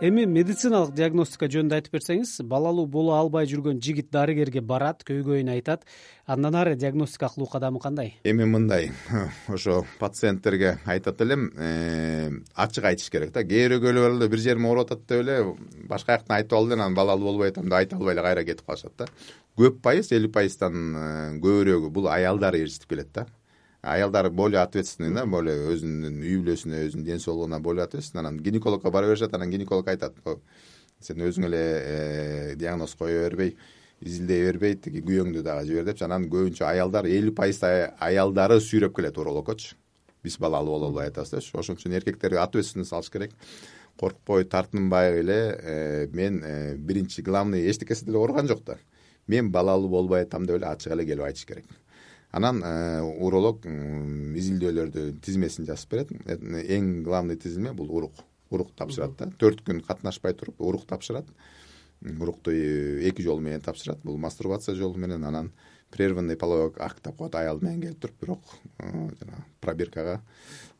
эми 0.00 0.24
медициналык 0.24 0.94
диагностика 0.96 1.46
жөнүндө 1.52 1.76
айтып 1.76 1.96
берсеңиз 1.98 2.30
балалуу 2.48 2.86
боло 2.88 3.12
албай 3.18 3.48
жүргөн 3.50 3.80
жигит 3.84 4.08
дарыгерге 4.14 4.62
барат 4.64 5.02
көйгөйүн 5.08 5.50
айтат. 5.52 5.84
Андан 6.24 6.56
ары 6.56 6.74
диагностика 6.80 7.28
кылуу 7.28 7.48
кадамы 7.50 7.80
кандай? 7.80 8.14
Эми 8.24 8.46
мындай. 8.48 8.92
Ошо 9.48 9.84
пациенттерге 9.98 10.78
айтат 10.86 11.20
элем 11.20 11.50
э, 11.56 12.30
ачык 12.54 12.84
айтыш 12.84 13.10
керек 13.10 13.34
да. 13.34 13.44
Кээ 13.44 13.68
бирөө 13.68 13.82
келип 13.84 14.06
алып 14.06 14.22
эле 14.22 14.30
бир 14.32 14.44
жерим 14.44 14.70
ооруп 14.70 14.88
атат 14.88 15.04
деп 15.06 15.20
эле 15.20 15.36
башка 15.90 16.16
жактан 16.16 16.38
айтып 16.38 16.56
алып 16.56 16.78
анан 16.78 16.96
балалуу 16.96 17.32
болбой 17.32 17.52
атам 17.52 17.68
деп 17.68 17.76
айта 17.82 17.96
албай 17.96 18.14
эле 18.14 18.24
кайра 18.24 18.44
кетип 18.44 18.64
калышат 18.66 18.96
да. 18.96 19.10
Көп 19.58 19.82
пайыз 19.84 20.12
элүү 20.16 20.32
пайыздан 20.32 20.80
э, 20.94 21.12
көбүрөөгү 21.44 21.92
бул 21.92 22.08
аялдар 22.08 22.56
ээрчитип 22.56 22.88
келет 22.94 23.12
да 23.12 23.26
аялдар 23.82 24.30
более 24.30 24.60
ответственный 24.60 25.14
да 25.14 25.24
более 25.26 25.56
өзүнүн 25.72 26.20
үй 26.20 26.36
бүлөсүнө 26.42 26.84
өзүнүн 26.86 27.04
ден 27.04 27.20
соолугуна 27.20 27.60
более 27.60 27.84
ответственный. 27.84 28.20
Анан 28.26 28.40
гинекологко 28.40 28.90
бара 28.90 29.06
беришет 29.06 29.34
анан 29.34 29.50
гинеколог 29.50 29.88
айтат 29.88 30.16
сен 31.00 31.20
өзүң 31.24 31.46
эле 31.48 31.62
э, 31.62 32.54
диагноз 32.56 32.94
кое 32.94 33.22
бербей 33.24 33.56
изилдей 34.00 34.44
бербей 34.44 34.76
тиги 34.76 35.00
күйөөңдү 35.00 35.42
дагы 35.42 35.66
жибер 35.66 35.84
депчи. 35.88 36.04
Анан 36.04 36.28
көбүнчө 36.28 36.66
аялдар 36.68 37.08
элүү 37.08 37.34
пайыз 37.34 37.62
аялдары 37.64 38.60
сүйрөп 38.60 38.96
келет 38.96 39.18
урологкочу 39.18 39.76
биз 40.22 40.36
балалуу 40.36 40.76
боло 40.76 40.90
албай 40.92 41.08
атабыз 41.08 41.32
депчи 41.38 41.56
ошон 41.56 41.80
үчүн 41.80 41.96
эркектерге 41.96 42.40
ответственность 42.44 42.92
алыш 42.92 43.10
керек. 43.10 43.32
Коркпой 43.96 44.44
тартынбай 44.44 45.20
эле 45.20 45.40
э, 45.56 46.08
мен 46.12 46.42
э, 46.44 46.74
биринчи 46.76 47.22
главный 47.22 47.70
эчтекеси 47.70 48.04
деле 48.04 48.18
ооруган 48.18 48.48
жок 48.48 48.62
да. 48.64 48.76
Мен 49.26 49.50
балалуу 49.50 49.88
болбой 49.88 50.22
атам 50.22 50.44
деп 50.44 50.56
эле 50.56 50.66
ачык 50.66 50.92
эле 50.92 51.06
келип 51.06 51.24
айтыш 51.24 51.46
керек 51.46 51.64
анан 52.32 52.62
э, 52.62 53.00
уролог 53.02 53.64
изилдөөлөрдү 53.66 55.06
тизмесин 55.24 55.66
жазып 55.68 55.94
берет. 55.94 56.12
Эң 56.26 57.02
главный 57.06 57.36
тизме 57.36 57.72
бул 57.72 57.90
урук 57.90 58.22
урук 58.50 58.74
тапшырат 58.76 59.16
да. 59.18 59.30
Төрт 59.38 59.64
күн 59.66 59.82
катнашпай 59.86 60.34
туруп 60.34 60.60
урук 60.60 60.86
тапшырат. 60.86 61.26
Урукту 62.00 62.52
эки 62.52 63.22
жол 63.22 63.40
менен 63.40 63.60
тапшырат. 63.60 64.00
Бул 64.04 64.18
мастурбация 64.18 64.74
жолу 64.74 64.96
менен 64.98 65.24
анан 65.24 65.52
прерванный 65.90 66.36
половой 66.36 66.72
акт 66.78 67.02
деп 67.04 67.16
коет 67.16 67.34
аял 67.34 67.60
менен 67.60 67.80
келип 67.82 68.00
туруп 68.00 68.20
бирок 68.20 68.40
жанагы 68.78 69.44
пробиркага 69.60 70.20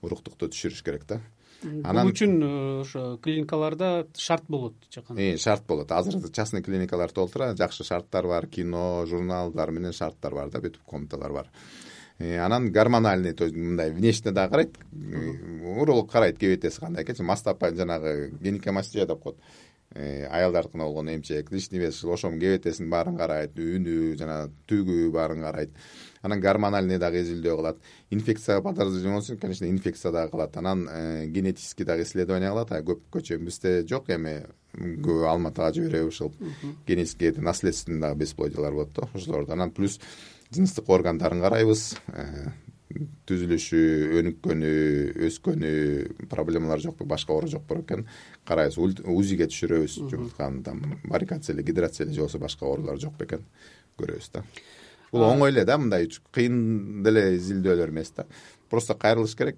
уруктукту 0.03 0.49
түшүрүш 0.49 0.85
керек 0.85 1.07
да 1.07 1.21
анан 1.65 2.07
бул 2.07 2.13
үчүн 2.13 2.35
э, 2.41 2.51
ошо 2.83 3.05
клиникаларда 3.23 4.07
шарт 4.17 4.45
болот 4.49 4.75
жакан 4.93 5.19
шарт 5.39 5.67
болот. 5.67 5.93
Азыр 5.93 6.31
частный 6.33 6.63
клиникалар 6.63 7.13
толтура 7.13 7.55
жакшы 7.57 7.85
шарттар 7.85 8.27
бар 8.27 8.47
кино 8.47 9.05
журналдар 9.07 9.71
менен 9.71 9.93
шарттар 9.93 10.35
бар 10.35 10.51
да 10.51 10.61
бүтүп 10.61 10.83
комнаталар 10.87 11.33
бар. 11.33 11.51
Э, 12.19 12.39
анан 12.39 12.71
гормональный 12.71 13.33
то 13.33 13.45
есть 13.45 13.57
мындай 13.57 13.91
внешне 13.91 14.31
дагы 14.31 14.51
карайт 14.51 14.79
уролог 15.65 16.11
карайт 16.11 16.39
кебетеси 16.39 16.81
кандай 16.81 17.05
экенчи 17.05 17.23
мастапа 17.23 17.75
жанагы 17.75 18.31
гинекомастия 18.41 19.07
деп 19.07 19.23
коет 19.23 19.37
э, 19.37 19.41
аялдардыкына 19.95 20.85
болгон 20.85 21.09
эмчек. 21.15 21.51
Лишний 21.51 21.81
вес 21.81 22.05
ошонун 22.05 22.39
кебетесинин 22.39 22.91
баарын 22.91 23.17
карайт 23.19 23.59
үнү 23.59 24.15
жана 24.17 24.51
түгү 24.71 25.11
баарын 25.11 25.43
карайт. 25.43 25.71
Анан 26.23 26.41
гормональный 26.41 26.99
дагы 26.99 27.23
изилдөө 27.25 27.57
кылат. 27.57 27.79
Инфекция 28.11 28.61
подозрение 28.61 29.15
болсо 29.15 29.37
конечно 29.37 29.67
инфекция 29.67 30.13
дагы 30.13 30.31
кылат. 30.31 30.57
Анан 30.57 30.89
э, 30.89 31.27
генетический 31.27 31.85
дагы 31.85 32.05
исследование 32.05 32.51
кылат. 32.51 32.73
А 32.73 32.83
көпкө 32.83 33.23
чейин 33.23 33.45
бизде 33.45 33.85
жок 33.89 34.11
эми. 34.11 34.45
Көбү 34.77 35.27
алматыга 35.27 35.73
жиберебиз 35.75 36.15
ушул 36.15 36.33
генетический 36.87 37.33
наследственный 37.33 38.01
дагы 38.01 38.21
бесплодиялар 38.21 38.73
болот 38.73 38.93
да 38.95 39.09
ошолорду 39.13 39.53
анан 39.53 39.73
плюс 39.73 39.99
жыныстык 40.55 40.89
органдарын 40.89 41.41
карайбыз 41.41 41.97
түзүлүшү 43.31 43.81
өнүккөнү 44.19 44.71
өскөнү 45.29 45.73
проблемалар 46.31 46.83
жокпу 46.83 47.07
башка 47.07 47.33
оору 47.35 47.49
жок 47.51 47.71
экен. 47.77 48.07
Карайбыз 48.49 48.79
узиге 48.79 49.47
түшүрөбүз 49.51 49.99
жумуртканын 50.11 50.63
там 50.67 50.83
варикоцели 51.05 51.63
гидроцели 51.63 52.13
же 52.13 52.21
болбосо 52.21 52.39
башка 52.39 52.67
оорулар 52.67 52.99
жок 52.99 53.17
бекен 53.19 53.45
көрөбүз 53.99 54.31
да. 54.35 54.45
Бул 55.13 55.27
оңой 55.27 55.51
эле 55.51 55.65
да 55.65 55.79
мындай 55.79 56.09
кыйын 56.35 57.03
деле 57.05 57.37
изилдөөлөр 57.37 57.95
эмес 57.95 58.13
да. 58.17 58.27
Просто 58.71 58.95
кайрылыш 58.95 59.37
керек 59.39 59.57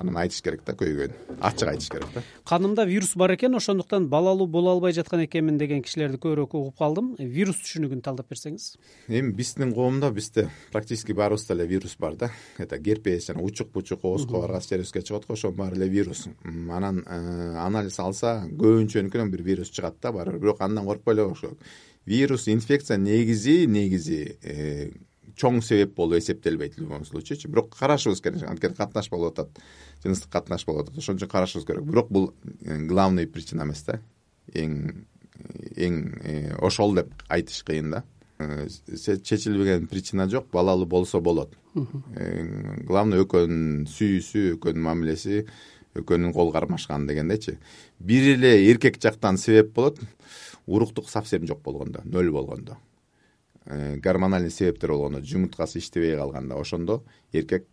анан 0.00 0.16
айтыш 0.16 0.40
керек 0.42 0.62
да 0.64 0.72
көйгөйүн 0.72 1.12
ачык 1.44 1.68
айтыш 1.68 1.88
керек 1.92 2.12
да. 2.14 2.22
Канымда 2.48 2.86
вирус 2.88 3.12
бар 3.20 3.34
экен 3.34 3.54
ошондуктан 3.54 4.08
балалуу 4.08 4.46
боло 4.46 4.72
албай 4.72 4.92
жаткан 4.96 5.24
экенмин 5.26 5.58
деген 5.58 5.82
кишилерди 5.84 6.16
көбүрөөк 6.22 6.56
угуп 6.56 6.78
калдым. 6.78 7.12
Вирус 7.18 7.60
түшүнүгүн 7.60 8.00
талдап 8.04 8.30
берсеңиз. 8.32 8.76
Эми 9.08 9.34
биздин 9.36 9.74
коомдо 9.76 10.10
бизде 10.10 10.48
практически 10.72 11.12
баарыбызда 11.12 11.54
эле 11.54 11.66
вирус 11.66 11.96
бар 12.00 12.16
да. 12.16 12.30
Это 12.58 12.78
герпес 12.78 13.26
жана 13.26 13.42
учук 13.44 13.72
бучук 13.72 14.04
ооско 14.04 14.40
баргас 14.40 14.68
жерибизге 14.70 15.02
чыгып 15.02 15.22
атпайбы 15.22 15.38
ошонун 15.38 15.56
баары 15.56 15.76
эле 15.76 15.88
вирус. 15.88 16.26
Анан 16.44 17.04
э, 17.06 17.54
анализ 17.60 17.98
алса 18.00 18.46
көбүнчөнүкүнөн 18.48 19.30
бир 19.30 19.42
вирус 19.42 19.70
чыгат 19.70 20.00
да 20.00 20.12
барыбир 20.12 20.40
бирок 20.40 20.60
андан 20.60 20.86
коркпой 20.86 21.14
эле 21.14 21.24
болуш 21.24 21.40
керек. 21.40 21.58
Вирус 22.06 22.48
инфекция 22.48 22.96
негизи 22.96 23.66
негизи 23.66 24.38
э, 24.42 24.90
чоң 25.40 25.60
себеп 25.64 25.94
болуп 25.96 26.20
эсептелбейт 26.20 26.76
в 26.76 26.82
любом 26.82 27.04
случайчы 27.08 27.48
бирок 27.48 27.74
карашыбыз 27.76 28.20
керек. 28.20 28.44
Анткени 28.48 28.76
катнаш 28.76 29.08
болуп 29.10 29.32
атат 29.32 29.60
жыныстык 30.04 30.30
катнаш 30.32 30.66
болуп 30.66 30.88
атат. 30.88 30.98
Ошон 30.98 31.16
үчүн 31.16 31.30
карашыбыз 31.30 31.66
керек. 31.66 31.86
Бирок 31.88 32.10
бул 32.10 32.32
э, 32.62 32.78
главный 32.86 33.26
причина 33.26 33.64
эмес 33.64 33.82
да. 33.86 34.00
Эң 34.52 35.06
эң 35.76 35.98
э, 36.22 36.54
ошол 36.60 36.94
деп 36.98 37.14
айтыш 37.28 37.62
кыйын 37.64 37.90
да. 37.96 38.04
Э, 38.38 38.68
чечилбеген 38.68 39.88
причина 39.88 40.28
жок 40.28 40.50
балалуу 40.52 40.86
болсо 40.86 41.20
болот. 41.20 41.56
Главный 41.74 43.24
экөөнүн 43.24 43.86
сүйүүсү 43.90 44.56
экөөнүн 44.56 44.84
мамилеси 44.84 45.44
экөөнүн 45.98 46.34
кол 46.34 46.52
кармашканы 46.54 47.08
дегендейчи 47.10 47.58
бир 47.98 48.34
эле 48.36 48.54
эркек 48.70 49.00
жактан 49.02 49.38
себеп 49.38 49.74
болот. 49.74 50.00
Уруктук 50.66 51.08
совсем 51.10 51.46
жок 51.46 51.62
болгондо 51.62 52.02
нөл 52.04 52.30
болгондо 52.30 52.76
гормональный 54.02 54.50
себептер 54.50 54.92
болгондо 54.92 55.20
жумурткасы 55.22 55.78
иштебей 55.78 56.16
калганда 56.16 56.58
ошондо 56.58 57.02
эркек 57.32 57.66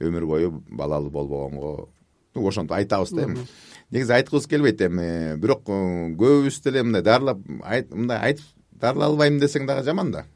өмүр 0.00 0.26
бою 0.26 0.50
балалуу 0.68 1.10
болбогонго 1.10 1.88
ошентип 2.34 2.72
айтабыз 2.72 3.12
да 3.12 3.24
эми. 3.24 3.46
Негизи 3.90 4.12
айткыбыз 4.12 4.46
келбейт 4.46 4.82
эми 4.84 5.36
бирок 5.40 5.68
э, 5.68 6.14
көбүбүз 6.14 6.62
деле 6.64 6.82
мындай 6.84 7.02
дарылап 7.02 7.40
мындай 7.48 8.18
айтып 8.30 8.44
дарылай 8.72 9.08
албайм 9.08 9.38
десең 9.40 9.66
дагы 9.66 9.84
жаман 9.86 10.12
да. 10.12 10.26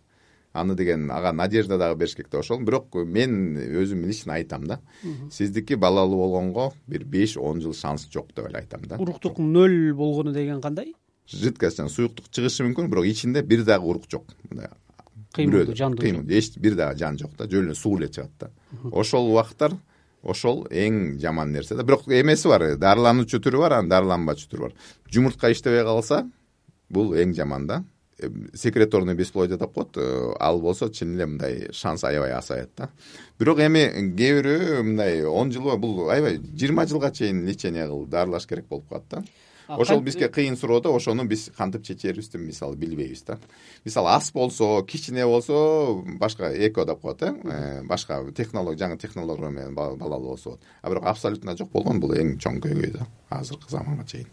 Аны 0.52 0.74
деген 0.76 1.10
ага 1.10 1.32
надежда 1.32 1.78
дагы 1.78 2.00
бериш 2.00 2.16
керек 2.16 2.30
да 2.30 2.40
ошол. 2.40 2.60
Бирок 2.60 2.94
мен 2.94 3.56
өзүм 3.56 4.04
лично 4.06 4.34
айтам 4.34 4.66
да 4.66 4.80
сиздики 5.30 5.74
балалуу 5.74 6.24
болгонго 6.24 6.72
бир 6.86 7.04
беш 7.04 7.36
он 7.36 7.60
жыл 7.60 7.74
шанс 7.74 8.08
жок 8.10 8.34
деп 8.34 8.48
эле 8.48 8.58
айтам 8.64 8.82
да. 8.84 8.96
Уруктук 8.98 9.38
нөл 9.38 9.94
болгону 9.94 10.32
деген 10.32 10.60
кандай? 10.60 10.94
Жидкость 11.28 11.78
суюктук 11.88 12.28
чыгышы 12.30 12.66
мүмкүн 12.66 12.90
бирок 12.90 13.06
ичинде 13.06 13.42
бир 13.42 13.64
дагы 13.64 13.86
урук 13.86 14.10
жок. 14.10 14.34
Мындай 14.50 14.68
кыймылдуу 15.32 15.76
жандуу 15.76 16.02
кыймыл. 16.02 16.26
Эч 16.28 16.56
бир 16.56 16.74
дагы 16.74 16.98
жан 16.98 17.18
жок 17.18 17.36
да 17.38 17.48
жөн 17.48 17.70
эле 17.70 17.74
суу 17.74 17.98
эле 17.98 18.08
чыгат 18.08 18.32
да. 18.40 18.50
Ошол 18.90 19.30
убактар 19.30 19.76
ошол 20.22 20.66
эң 20.70 21.18
жаман 21.20 21.52
нерсе 21.52 21.76
да. 21.76 21.82
Бирок 21.82 22.06
эмеси 22.06 22.48
бар 22.48 22.76
дарылануучу 22.76 23.40
түрү 23.42 23.64
бар 23.64 23.78
анан 23.78 23.88
дарыланбаачу 23.88 24.48
түрү 24.50 24.68
бар. 24.68 24.76
Жумуртка 25.10 25.50
иштебей 25.52 25.84
калса 25.84 26.24
бул 26.88 27.14
эң 27.14 27.34
жаман 27.34 27.66
да. 27.66 27.82
Э, 28.22 28.28
секреторный 28.54 29.14
бесплодие 29.14 29.58
деп 29.58 29.72
коет 29.72 29.96
э, 29.96 30.34
ал 30.38 30.60
болсо 30.60 30.88
чын 30.88 31.14
эле 31.16 31.26
мындай 31.26 31.68
шанс 31.72 32.04
аябай 32.04 32.32
азаят 32.32 32.70
да. 32.76 32.90
Бирок 33.38 33.58
эми 33.58 33.88
кээ 34.16 34.36
бирөө 34.40 34.82
мындай 34.82 35.24
он 35.24 35.50
жыл 35.52 35.76
бул 35.78 36.10
аябай 36.10 36.38
жыйырма 36.38 36.86
жылга 36.86 37.10
чейин 37.10 37.44
лечение 37.46 37.86
кылып 37.86 38.10
дарылаш 38.10 38.46
керек 38.46 38.68
болуп 38.68 38.88
калат 38.88 39.08
да 39.10 39.24
ошол 39.68 40.00
бизге 40.00 40.28
кыйын 40.28 40.56
суроо 40.56 40.80
да 40.80 40.90
ошону 40.90 41.24
биз 41.24 41.50
кантип 41.56 41.82
чечерибизди 41.82 42.36
мисалы 42.38 42.76
билбейбиз 42.76 43.22
да. 43.22 43.38
Мисалы 43.84 44.10
ас 44.10 44.32
болсо 44.32 44.82
кичине 44.82 45.26
болсо 45.26 46.02
башка 46.18 46.52
эко 46.52 46.84
деп 46.84 47.00
коет 47.00 47.22
э, 47.22 47.34
э 47.44 47.82
башка 47.82 48.24
технология 48.36 48.86
жаңы 48.86 48.98
технология 48.98 49.50
менен 49.50 49.74
балалуу 49.74 50.30
болсо 50.30 50.50
болот. 50.50 50.60
А 50.82 50.88
бирок 50.90 51.04
абсолютно 51.06 51.56
жок 51.56 51.70
болгон 51.70 52.00
бул 52.00 52.12
эң 52.12 52.38
чоң 52.38 52.60
көйгөй 52.60 52.92
да 52.92 53.06
азыркы 53.30 53.70
заманга 53.70 54.04
чейин. 54.04 54.26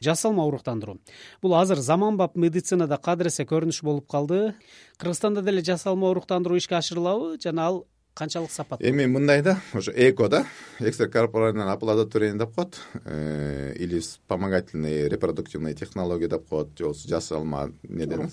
Жасалма 0.00 0.46
уруктандыруу 0.46 0.98
бул 1.42 1.54
азыр 1.54 1.78
заманбап 1.78 2.36
медицинада 2.36 2.96
кадыресе 2.96 3.44
көрүнүш 3.44 3.82
болуп 3.84 4.06
калды. 4.08 4.54
Кыргызстанда 4.96 5.42
деле 5.42 5.62
жасалма 5.62 6.10
уруктандыруу 6.10 6.56
ишке 6.56 6.76
ашырылабы 6.76 7.38
жана 7.42 7.66
ал 7.66 7.86
канчалык 8.14 8.50
сапаттуу 8.50 8.88
эми 8.88 9.06
мындай 9.06 9.42
да 9.42 9.60
ошо 9.72 9.92
эко 9.94 10.28
да 10.28 10.46
экстракорпоральный 10.78 11.70
оплодотворение 11.70 12.38
деп 12.38 12.54
коет. 12.54 12.78
Э, 13.04 13.74
или 13.76 14.00
вспомогательный 14.00 15.08
репродуктивный 15.08 15.74
технология 15.74 16.28
деп 16.28 16.48
коет 16.48 16.76
же 16.76 16.84
болбосо 16.84 17.08
жасалма 17.08 17.72
неден 17.82 18.30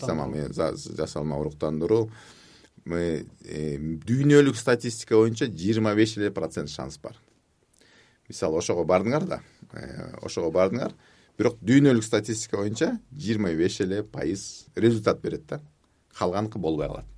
жасалма 0.97 1.37
уруктандыруу 1.39 2.11
э, 2.85 3.23
дүйнөлүк 3.77 4.55
статистика 4.55 5.15
боюнча 5.15 5.47
жыйырма 5.47 5.95
беш 5.95 6.17
эле 6.17 6.31
процент 6.31 6.69
шанс 6.69 6.97
бар. 6.97 7.17
Мисалы 8.27 8.57
ошого 8.57 8.83
бардыңар 8.83 9.25
да 9.25 9.41
э, 9.73 10.15
ошого 10.21 10.51
бардыңар. 10.51 10.93
Бирок 11.37 11.59
дүйнөлүк 11.61 12.03
статистика 12.03 12.57
боюнча 12.57 12.99
жыйырма 13.11 13.53
беш 13.55 13.81
эле 13.81 14.03
пайыз 14.03 14.65
результат 14.75 15.21
берет 15.21 15.45
да 15.47 15.61
калганыкы 16.17 16.59
болбой 16.59 16.87
калат 16.87 17.16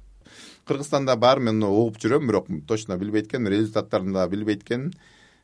кыргызстанда 0.69 1.15
бар 1.17 1.39
мен 1.41 1.63
угуп 1.65 1.97
жүрөм 2.01 2.27
бирок 2.29 2.49
точно 2.67 2.97
билбейт 3.01 3.27
экенмин 3.27 3.51
результаттарын 3.53 4.13
дагы 4.13 4.35
билбейт 4.35 4.63
экенмин 4.63 4.93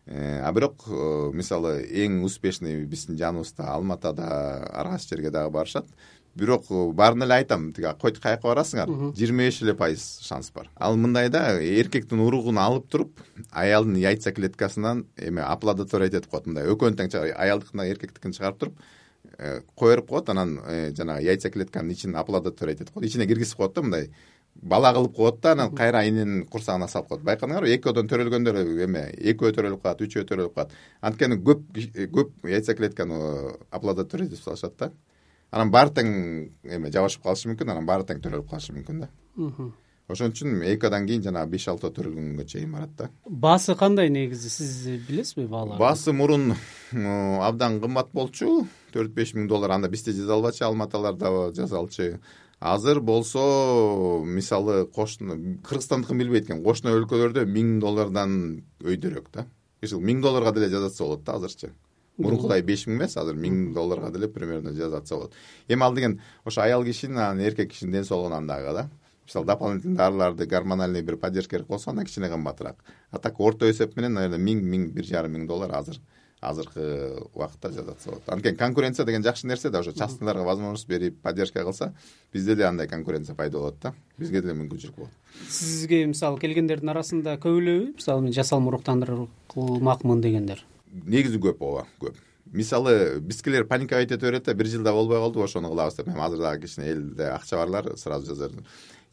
э, 0.06 0.42
а 0.46 0.52
бирок 0.54 0.86
э, 0.88 1.32
мисалы 1.34 1.80
эң 1.90 2.22
успешный 2.28 2.84
биздин 2.86 3.18
жаныбызда 3.18 3.72
алматада 3.74 4.28
ар 4.70 4.92
кайсы 4.94 5.10
жерге 5.10 5.32
дагы 5.32 5.50
барышат. 5.56 5.88
Бирок 6.36 6.70
э, 6.70 6.92
баарын 6.94 7.24
эле 7.26 7.40
айтам 7.40 7.72
тиги 7.74 7.90
койт 8.02 8.20
каяка 8.20 8.52
барасыңар. 8.52 8.92
Жыйырма 9.18 9.48
беш 9.48 9.62
эле 9.64 9.74
пайыз 9.74 10.04
шанс 10.22 10.52
бар. 10.54 10.70
Ал 10.76 10.96
мындай 10.96 11.30
да 11.30 11.58
эркектин 11.58 12.22
уругун 12.22 12.60
алып 12.62 12.86
туруп 12.92 13.24
аялдын 13.52 13.98
яйца 13.98 14.32
клеткасынан 14.36 15.08
эме 15.18 15.42
оплодотворять 15.42 16.14
этип 16.14 16.30
коет 16.30 16.46
мындай 16.46 16.70
экөөнү 16.70 17.02
тең 17.02 17.34
аялдыкын 17.34 17.88
эркектикин 17.88 18.38
чыгарып 18.38 18.62
туруп 18.62 18.86
кое 19.76 19.96
берип 19.96 20.08
коет 20.08 20.30
анан 20.30 20.60
жанагы 20.96 21.26
яйца 21.26 21.50
клетканын 21.50 21.92
ичин 21.92 22.16
оплодотворять 22.16 22.82
этип 22.82 22.94
коет 22.94 23.10
ичине 23.10 23.28
киргизип 23.28 23.58
коет 23.58 23.74
да 23.74 23.82
мындай 23.82 24.12
бала 24.62 24.94
кылып 24.94 25.16
коет 25.16 25.40
да 25.42 25.52
анан 25.52 25.76
кайра 25.76 26.04
ининин 26.08 26.46
курсагына 26.48 26.88
салып 26.88 27.10
коет. 27.10 27.24
Байкадыңарбы 27.28 27.72
экөөдөн 27.78 28.10
төрөлгөндөр 28.10 28.60
эме 28.86 29.04
экөө 29.34 29.54
төрөлүп 29.58 29.84
калат 29.84 30.02
үчөө 30.02 30.26
төрөлүп 30.32 30.56
калат. 30.56 30.76
Анткени 31.02 31.38
көп 31.38 31.64
көп 32.16 32.50
яйца 32.50 32.76
клетканы 32.76 33.58
оплодотворить 33.72 34.34
этип 34.34 34.44
салышат 34.44 34.78
да. 34.80 34.92
Анан 35.52 35.72
баары 35.72 35.94
тең 35.96 36.14
эме 36.64 36.92
жабышып 36.92 37.24
калышы 37.24 37.50
мүмкүн 37.52 37.72
анан 37.72 37.86
баары 37.86 38.08
тең 38.08 38.22
төрөлүп 38.24 38.50
калышы 38.50 38.74
мүмкүн 38.76 39.06
да. 39.06 39.10
Ошон 40.06 40.30
үчүн 40.30 40.60
экодан 40.70 41.08
кийин 41.10 41.24
жанагы 41.26 41.56
беш 41.56 41.68
алтоо 41.68 41.90
төрөлгөнгө 41.90 42.44
чейин 42.46 42.76
барат 42.76 42.92
да. 42.98 43.10
Баасы 43.26 43.74
кандай 43.76 44.10
негизи 44.14 44.50
сиз 44.54 44.84
билесизби 45.08 45.48
бааларын 45.50 45.82
баасы 45.82 46.14
мурун 46.14 46.54
абдан 47.42 47.80
кымбат 47.82 48.12
болчу. 48.14 48.68
Төрт 48.94 49.16
беш 49.18 49.34
миң 49.34 49.48
доллар 49.50 49.74
анда 49.74 49.90
бизде 49.90 50.14
жасалбачу 50.14 50.68
алматаларда 50.68 51.52
жасалчу 51.58 52.20
азыр 52.60 53.02
болсо 53.02 54.24
мисалы 54.26 54.86
кошуна 54.88 55.36
кыргызстандыкын 55.64 56.18
билбейт 56.18 56.46
экен 56.46 56.64
кошуна 56.64 56.96
өлкөлөрдө 56.96 57.46
миң 57.46 57.80
доллардан 57.80 58.64
өйдөрөөк 58.84 59.32
да. 59.34 59.48
Миң 59.82 60.22
долларга 60.22 60.52
деле 60.56 60.70
жасатса 60.70 61.04
болот 61.04 61.24
да 61.24 61.36
азырчы. 61.36 61.72
Мурункудай 62.18 62.64
беш 62.64 62.88
миң 62.88 62.98
эмес 62.98 63.18
азыр 63.18 63.36
миң 63.36 63.74
долларга 63.74 64.10
деле 64.12 64.28
примерно 64.28 64.74
жасатса 64.74 65.16
болот. 65.16 65.34
Эми 65.68 65.84
ал 65.84 65.94
деген 65.94 66.22
ошо 66.44 66.62
аял 66.62 66.84
кишинин 66.84 67.18
анан 67.18 67.40
эркек 67.40 67.72
кишинин 67.72 67.92
ден 67.92 68.06
соолугунан 68.06 68.48
дагы 68.48 68.74
да. 68.74 68.90
Мисалы 69.26 69.46
дополнительный 69.46 69.98
дарыларды 69.98 70.46
гормональный 70.46 71.02
бир 71.02 71.18
поддержка 71.18 71.58
керек 71.58 71.68
болсо 71.68 71.90
анда 71.90 72.06
кичине 72.06 72.30
кымбатыраак. 72.30 72.78
А 73.12 73.20
так 73.20 73.40
орто 73.40 73.70
эсеп 73.70 73.96
менен 73.96 74.14
наверное 74.14 74.40
миң 74.40 74.62
миң 74.62 74.92
бир 74.94 75.06
жарым 75.06 75.34
миң 75.34 75.48
доллар 75.48 75.76
азыр 75.76 76.00
азыркы 76.50 77.22
убакытта 77.34 77.72
жасатса 77.72 78.10
болот. 78.10 78.28
Анткени 78.28 78.56
конкуренция 78.56 79.06
деген 79.06 79.24
жакшы 79.24 79.48
нерсе 79.48 79.70
да 79.70 79.80
ошо 79.80 79.92
частныйларга 79.92 80.44
возможность 80.44 80.88
берип 80.88 81.22
поддержка 81.22 81.64
кылса 81.64 81.94
бизде 82.34 82.56
деле 82.56 82.68
андай 82.68 82.88
конкуренция 82.88 83.36
пайда 83.36 83.58
болот 83.58 83.80
да. 83.82 83.94
Бизге 84.18 84.42
деле 84.42 84.54
мүмкүнчүлүк 84.54 84.96
болот. 84.96 85.12
Сизге 85.50 86.06
мисалы 86.06 86.40
келгендердин 86.40 86.90
арасында 86.90 87.38
көп 87.38 87.60
элеби 87.60 87.94
мисалы 87.96 88.22
мен 88.28 88.34
жасалма 88.34 88.72
уруктандыруу 88.72 89.30
кылмакмын 89.54 90.22
дегендер? 90.22 90.66
Негизи 90.92 91.40
көп 91.40 91.60
ооба 91.60 91.88
көп. 92.00 92.16
Мисалы 92.46 93.20
бизкилер 93.20 93.66
паниковать 93.66 94.12
эте 94.12 94.18
берет 94.18 94.46
да 94.46 94.54
бир 94.54 94.68
жылда 94.68 94.94
болбой 94.94 95.18
калдыбы 95.18 95.44
ошону 95.44 95.70
кылабыз 95.70 95.96
деп. 95.96 96.08
Эми 96.08 96.22
азыр 96.22 96.40
дагы 96.40 96.68
кичине 96.68 96.92
элде 96.92 97.24
акча 97.34 97.58
барлар 97.58 97.98
сразу 97.98 98.28
жасар 98.28 98.52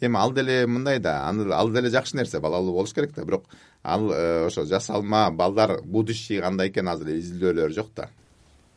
эми 0.06 0.18
ал 0.18 0.32
деле 0.32 0.66
мындай 0.66 0.98
да. 0.98 1.28
Ал 1.28 1.70
деле 1.70 1.90
жакшы 1.90 2.16
нерсе 2.16 2.40
балалуу 2.40 2.74
болуш 2.74 2.92
керек 2.94 3.14
да. 3.14 3.24
Бирок 3.24 3.44
ал 3.82 4.10
э, 4.12 4.46
ошо 4.46 4.64
жасалма 4.64 5.30
балдар 5.30 5.80
будущий 5.82 6.40
кандай 6.40 6.68
экен 6.68 6.88
азыр 6.88 7.14
изилдөөлөр 7.16 7.72
жок 7.72 7.88
да. 7.96 8.10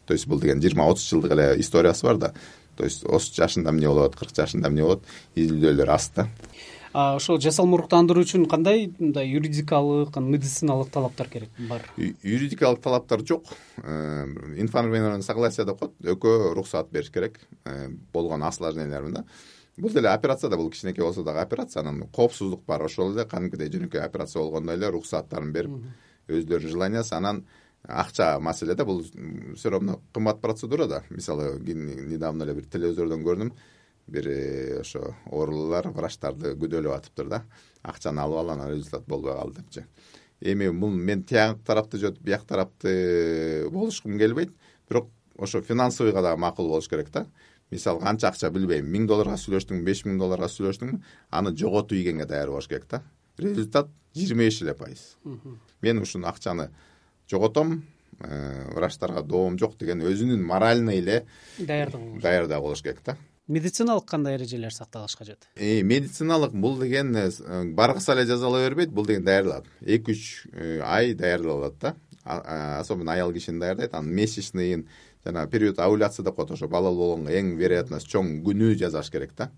То 0.05 0.13
есть 0.13 0.27
бул 0.27 0.39
деген 0.39 0.61
жыйырма 0.61 0.87
отуз 0.89 1.09
жылдык 1.09 1.31
эле 1.31 1.59
историясы 1.59 2.05
бар 2.05 2.17
да. 2.17 2.33
То 2.77 2.83
есть 2.83 3.05
отуз 3.05 3.33
жашында 3.33 3.71
эмне 3.71 3.87
болот 3.87 4.15
кырк 4.15 4.35
жашында 4.35 4.69
эмне 4.69 4.83
болот 4.83 5.03
изилдөөлөр 5.35 5.89
аз 5.89 6.11
да. 6.15 6.29
Ошол 6.95 7.41
жасалма 7.43 7.75
уруктандыруу 7.75 8.23
үчүн 8.23 8.45
кандай 8.47 8.85
мындай 8.99 9.27
юридикалык 9.27 10.15
медициналык 10.15 10.93
талаптар 10.93 11.27
керек 11.27 11.49
бар? 11.67 11.81
Юридикалык 11.97 12.79
талаптар 12.81 13.19
жок. 13.27 13.43
Э, 13.83 14.23
информированный 14.55 15.23
согласие 15.23 15.65
деп 15.65 15.79
коет. 15.79 15.91
Экөө 15.99 16.53
уруксаат 16.53 16.91
бериш 16.91 17.11
керек. 17.11 17.41
Э, 17.65 17.89
болгон 18.13 18.43
осложнениялар 18.43 19.11
да 19.11 19.25
бул 19.77 19.91
деле 19.91 20.09
операция 20.09 20.49
да 20.49 20.57
бул 20.57 20.69
кичинекей 20.69 21.03
болсо 21.03 21.23
дагы 21.23 21.39
операция 21.39 21.81
анан 21.81 22.07
коопсуздук 22.07 22.63
бар. 22.65 22.83
Ошол 22.83 23.13
эле 23.13 23.25
кадимкидей 23.25 23.69
жөнөкөй 23.69 24.01
операция 24.01 24.41
болгондой 24.41 24.75
эле 24.75 24.87
уруксааттарын 24.87 25.51
берип 25.51 25.71
өздөрүнүн 26.27 26.71
желаниясы 26.71 27.15
анан 27.15 27.45
акча 27.83 28.39
маселе 28.39 28.75
да 28.75 28.85
бул 28.85 29.03
все 29.55 29.69
равно 29.69 30.01
кымбат 30.13 30.41
процедура 30.41 30.87
да. 30.87 31.03
Мисалы 31.09 31.59
недавно 31.59 32.43
эле 32.43 32.53
бир 32.53 32.65
телевизордон 32.65 33.23
көрдүм. 33.23 33.51
Бир 34.07 34.27
э, 34.27 34.79
ошо 34.79 35.15
оорулуулар 35.25 35.89
врачтарды 35.89 36.55
күдөлөп 36.55 36.95
атыптыр 36.95 37.27
да. 37.27 37.43
Акчаны 37.81 38.21
алып 38.21 38.37
алып 38.37 38.51
анан 38.51 38.71
результат 38.71 39.05
болбой 39.07 39.33
калды 39.33 39.61
депчи. 39.61 39.85
Эми 40.41 40.69
бул 40.69 40.91
мен 40.91 41.23
тияк 41.23 41.63
тарапты 41.65 41.97
же 41.97 42.15
бияк 42.19 42.45
тарапты 42.45 43.67
болушкум 43.71 44.17
келбейт. 44.17 44.53
Бирок 44.87 45.09
ошо 45.37 45.61
финансовыйга 45.61 46.21
дагы 46.21 46.39
макул 46.39 46.69
болуш 46.69 46.87
керек 46.87 47.09
да 47.11 47.25
мисалы 47.75 48.01
канча 48.01 48.31
акча 48.31 48.49
билбейм? 48.53 48.87
Миң 48.91 49.05
долларга 49.09 49.37
сүйлөштүңбү 49.39 49.85
беш 49.85 50.05
миң 50.07 50.17
долларга 50.21 50.49
сүйлөштүңбү 50.51 51.01
аны 51.31 51.53
жоготуп 51.59 51.97
ийгенге 51.99 52.25
даяры 52.29 52.55
болуш 52.55 52.69
керек 52.71 52.87
да. 52.91 53.03
Результат 53.37 53.91
жыйырма 54.15 54.47
беш 54.47 54.61
эле 54.63 54.73
пайыз. 54.73 55.03
Мен 55.81 56.01
ушуну 56.01 56.27
акчаны 56.27 56.69
жоготом 57.29 57.83
э, 58.19 58.71
врачтарга 58.73 59.21
доом 59.21 59.59
жок 59.59 59.77
деген 59.77 60.01
өзүнүн 60.01 60.43
моральный 60.43 60.99
эле 60.99 61.25
даярдыгы 61.57 62.21
даярдыгы 62.21 62.61
болуш 62.61 62.81
керек 62.81 63.01
да. 63.05 63.17
Медициналык 63.47 64.05
кандай 64.09 64.37
эрежелер 64.37 64.73
сакталыш 64.73 65.15
кажет? 65.15 65.47
Э, 65.55 65.81
медициналык 65.81 66.53
бул 66.53 66.79
деген 66.79 67.13
баргыса 67.75 68.13
эле 68.13 68.25
жазала 68.25 68.63
бербейт 68.63 68.89
бул 68.89 69.05
деген 69.05 69.25
даярдалат. 69.25 69.67
Эки 69.81 70.11
үч 70.11 70.47
ай 70.81 71.13
даярдалат 71.13 71.77
да. 71.79 71.95
Особенно 72.23 73.13
аял 73.13 73.31
кишини 73.33 73.59
даярдайт 73.59 73.93
анан 73.93 74.11
месячныйын 74.15 74.87
жанагы 75.25 75.51
период 75.51 75.79
овуляция 75.79 76.23
деп 76.23 76.35
коет 76.35 76.51
ошо 76.51 76.67
балалуу 76.67 77.15
болгонго 77.15 77.33
эң 77.33 77.55
вероятность 77.57 78.07
чоң 78.11 78.43
күнү 78.45 78.75
жасаш 78.77 79.09
керек 79.11 79.33
да. 79.35 79.49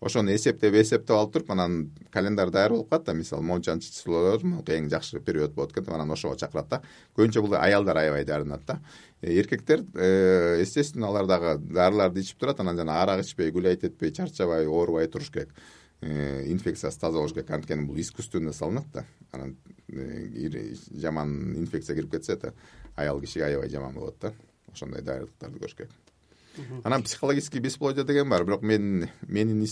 Ошону 0.00 0.30
эсептеп 0.30 0.74
эсептеп 0.76 1.16
алып 1.16 1.32
туруп 1.32 1.50
анан 1.50 1.90
календарь 2.12 2.50
даяр 2.50 2.74
болуп 2.74 2.90
калат 2.90 3.06
да. 3.06 3.14
Мисалы 3.14 3.42
моунчанчы 3.42 3.90
числолор 3.90 4.42
эң 4.42 4.90
жакшы 4.92 5.20
период 5.20 5.54
болот 5.54 5.72
экен 5.72 5.84
деп 5.84 5.94
анан 5.94 6.10
ошого 6.12 6.36
чакырат 6.36 6.68
да. 6.68 6.82
Көбүнчө 7.16 7.42
бул 7.42 7.56
аялдар 7.56 7.96
аябай 7.96 8.24
даярданат 8.24 8.64
да. 8.66 8.80
Э, 9.20 9.32
эркектер 9.32 9.84
э, 9.94 10.60
естественно 10.60 11.08
алар 11.08 11.26
дагы 11.26 11.56
дарыларды 11.58 12.20
ичип 12.20 12.38
турат 12.38 12.60
анан 12.60 12.76
жанагы 12.76 13.02
арак 13.02 13.24
ичпей 13.24 13.50
гулять 13.50 13.84
этпей 13.84 14.12
чарчабай 14.12 14.66
оорубай 14.66 15.08
туруш 15.08 15.30
керек. 15.30 15.54
Э, 16.02 16.44
инфекциясы 16.46 17.00
таза 17.00 17.16
болуш 17.18 17.32
керек. 17.32 17.50
Анткени 17.50 17.86
бул 17.86 17.98
искусственный 17.98 18.52
салынат 18.52 18.84
да. 18.92 19.06
Анан 19.32 19.56
жаман 19.88 21.56
инфекция 21.56 21.96
кирип 21.96 22.10
кетсе 22.10 22.34
это 22.34 22.52
аял 22.96 23.20
кишиге 23.20 23.46
аябай 23.46 23.70
жаман 23.70 23.94
болот 23.94 24.18
да 24.20 24.32
ошондой 24.76 25.02
даярдыктарды 25.02 25.62
көрүш 25.64 25.76
керек 25.80 26.84
анан 26.84 27.02
психологический 27.02 27.60
бесплодие 27.60 28.04
деген 28.04 28.28
бар 28.28 28.44
бирок 28.44 28.62
мен 28.62 29.08
менин 29.26 29.66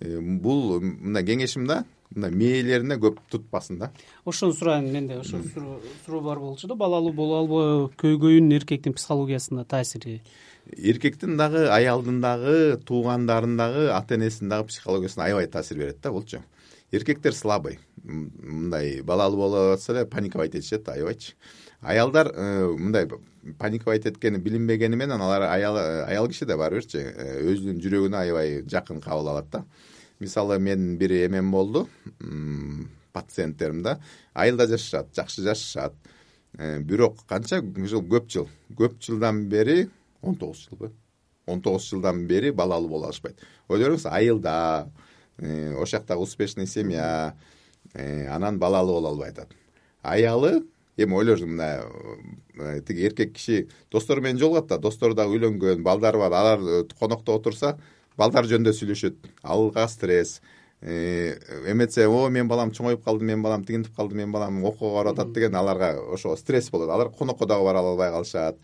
э, 0.00 0.20
бул 0.20 0.80
мындай 0.80 1.24
кеңешим 1.24 1.66
да 1.66 1.84
мындай 2.10 2.30
мээлерине 2.30 2.96
көп 3.00 3.20
тутпасын 3.30 3.78
да. 3.78 3.90
Ошону 4.24 4.52
сурайын 4.52 4.90
менде 4.92 5.18
ошол 5.20 5.42
суроо 6.04 6.20
бар 6.20 6.38
болчу 6.38 6.68
да 6.68 6.74
балалуу 6.74 7.12
боло 7.12 7.38
албоо 7.38 7.90
көйгөйүн 8.00 8.52
эркектин 8.56 8.94
психологиясына 8.94 9.64
таасири 9.64 10.20
эркектин 10.76 11.36
дагы 11.36 11.68
аялдын 11.68 12.20
дагы 12.20 12.78
туугандардын 12.86 13.56
дагы 13.56 13.90
ата 13.92 14.16
энесинин 14.16 14.50
дагы 14.50 14.68
психологиясына 14.68 15.26
аябай 15.26 15.46
таасир 15.46 15.78
берет 15.78 16.00
да 16.00 16.10
булчу 16.10 16.42
эркектер 16.90 17.34
слабый. 17.34 17.78
Мындай 18.02 19.02
балалуу 19.02 19.38
болуп 19.38 19.74
атса 19.74 19.92
эле 19.92 20.06
паниковать 20.06 20.54
этишет 20.54 20.88
аябайчы 20.88 21.34
аялдар 21.80 22.32
э, 22.34 22.66
мындай 22.78 23.08
паниковать 23.58 24.06
эткени 24.06 24.38
билинбегени 24.38 24.96
менен 24.96 25.20
алар 25.20 25.42
аял 25.42 25.76
аял 25.76 26.28
киши 26.28 26.46
да 26.46 26.56
баары 26.56 26.80
бирчи 26.80 26.98
э, 26.98 27.40
өзүнүн 27.40 27.80
жүрөгүнө 27.80 28.16
аябай 28.16 28.62
жакын 28.68 29.00
кабыл 29.00 29.28
алат 29.32 29.50
да. 29.50 29.64
Мисалы 30.20 30.58
менин 30.58 30.98
бир 30.98 31.12
эмем 31.26 31.50
болду. 31.50 31.88
Пациенттерим 33.12 33.82
да. 33.82 33.98
Айылда 34.34 34.66
жашашат 34.66 35.14
жакшы 35.16 35.42
жашашат 35.42 35.94
э, 36.58 36.78
бирок 36.80 37.24
канча 37.26 37.62
жыл 37.62 38.02
көп 38.02 38.28
жыл. 38.28 38.48
Көп 38.76 39.00
жылдан 39.00 39.46
бери 39.48 39.88
он 40.20 40.36
тогуз 40.36 40.68
жылбы 40.68 40.92
он 41.46 41.62
тогуз 41.62 41.88
жылдан 41.88 42.26
бери 42.26 42.50
балалуу 42.50 42.88
боло 42.88 43.06
алышпайт. 43.06 43.40
Ойлой 43.68 43.88
бериңиз 43.88 44.06
айылда 44.06 44.90
ошол 45.38 45.86
жактагы 45.86 46.20
успешный 46.20 46.66
семья 46.66 47.34
анан 47.94 48.58
балалуу 48.58 49.00
боло 49.00 49.08
албай 49.08 49.30
атат. 49.30 49.48
Аялы 50.02 50.66
эми 51.04 51.46
мына 51.46 51.84
э, 52.60 52.80
тиги 52.86 53.06
эркек 53.06 53.34
киши 53.34 53.68
достору 53.90 54.20
менен 54.20 54.38
жолугат 54.38 54.66
да. 54.66 54.78
Достору 54.78 55.14
дагы 55.14 55.36
үйлөнгөн 55.38 55.82
балдары 55.82 56.18
бар. 56.18 56.32
Алар 56.32 56.60
э, 56.60 56.84
конокто 56.98 57.34
отурса 57.34 57.78
балдары 58.16 58.48
жөнүндө 58.50 58.74
сүйлөшөт. 58.76 59.16
Алга 59.42 59.86
стресс. 59.88 60.40
Э, 60.82 61.36
эметсе 61.68 62.06
о 62.08 62.28
менин 62.28 62.48
балам 62.48 62.72
чоңоюп 62.72 63.02
калды 63.04 63.24
менин 63.24 63.42
балам 63.42 63.64
тигинтип 63.64 63.96
калды 63.96 64.16
менин 64.16 64.32
балам 64.32 64.62
окууга 64.64 65.02
барып 65.02 65.18
атат 65.18 65.32
деген 65.32 65.54
аларга 65.54 65.96
ошо 66.12 66.36
стресс 66.36 66.70
болот. 66.70 66.90
Алар 66.90 67.10
конокко 67.10 67.46
дагы 67.46 67.64
бара 67.64 67.78
албай 67.78 68.10
калышат. 68.10 68.56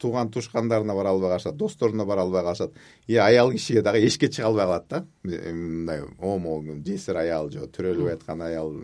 Тууган 0.00 0.30
туушкандарына 0.30 0.94
бара 0.94 1.10
албай 1.10 1.30
калышат 1.30 1.56
досторуна 1.56 2.04
бара 2.04 2.22
албай 2.22 2.42
калышат. 2.42 2.72
И 3.06 3.16
аял 3.16 3.52
кишиге 3.52 3.82
дагы 3.82 4.04
эчке 4.06 4.28
чыга 4.28 4.48
албай 4.48 4.66
калат 4.66 4.88
да. 4.88 5.06
Мындай 5.22 6.02
о 6.18 6.38
могу 6.38 6.74
жесир 6.84 7.16
аял 7.16 7.50
же 7.50 7.60
төрөлбөй 7.60 8.14
аткан 8.14 8.42
аял 8.42 8.74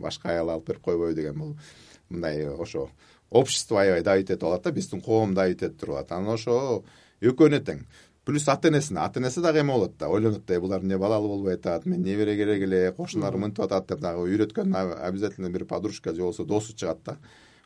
башка 0.00 0.30
аял 0.30 0.50
алып 0.50 0.66
берип 0.66 0.82
койбойбу 0.82 1.14
деген 1.14 1.38
бул 1.38 1.56
мындай 2.12 2.46
ошо 2.46 2.88
общество 3.30 3.80
аябай 3.80 4.02
давить 4.02 4.30
этип 4.30 4.44
алат 4.44 4.62
да 4.62 4.72
биздин 4.72 5.00
коом 5.00 5.34
давить 5.34 5.62
этип 5.62 5.80
туруп 5.80 5.96
алат 5.96 6.12
анан 6.12 6.34
ошо 6.34 6.84
экөөнө 7.20 7.60
тең 7.64 7.86
плюс 8.24 8.48
ата 8.48 8.68
энесине 8.68 9.00
ата 9.00 9.20
энеси 9.20 9.40
дагы 9.40 9.60
эме 9.60 9.72
болот 9.72 9.96
да. 9.98 10.08
Ойлонот 10.08 10.46
да 10.46 10.60
булар 10.60 10.80
эмне 10.80 10.98
балалуу 10.98 11.36
болбой 11.36 11.54
атат 11.54 11.86
мен 11.86 12.02
небере 12.02 12.36
керек 12.36 12.62
эле 12.62 12.92
кошуналарым 12.92 13.40
мынтип 13.40 13.64
атат 13.64 13.88
деп 13.88 14.00
дагы 14.00 14.26
үйрөткөн 14.28 14.74
обязательно 14.74 15.50
бир 15.50 15.64
подружка 15.64 16.14
же 16.14 16.20
болбосо 16.20 16.44
досу 16.44 16.76
чыгат 16.76 17.02
да. 17.04 17.16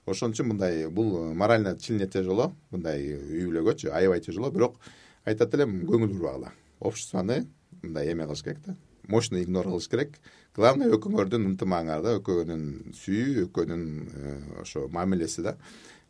Ошон 0.06 0.32
үчүн 0.32 0.48
мындай 0.54 0.88
бул 0.88 1.34
морально 1.34 1.78
сильно 1.78 2.06
тяжело 2.06 2.52
мындай 2.70 3.18
үй 3.18 3.44
бүлөгөчү 3.50 3.90
аябай 3.90 4.20
тяжело. 4.20 4.50
Бирок 4.50 4.80
айтат 5.24 5.54
элем 5.54 5.82
көңүл 5.84 6.14
бурбагыла. 6.14 6.52
Обществону 6.80 7.44
мындай 7.82 8.12
эме 8.12 8.24
кылыш 8.24 8.42
керек 8.42 8.64
да 8.64 8.76
мощный 9.08 9.42
игнор 9.44 9.66
кылыш 9.66 9.88
керек. 9.88 10.18
Главное 10.56 10.88
экөөңөрдүн 10.96 11.50
ынтымагыңар 11.52 12.02
да 12.02 12.14
экөөнүн 12.20 12.94
сүйүү 12.96 13.48
экөөнүн 13.48 13.84
э, 14.06 14.36
ошо 14.62 14.86
мамилеси 14.88 15.42
да. 15.42 15.56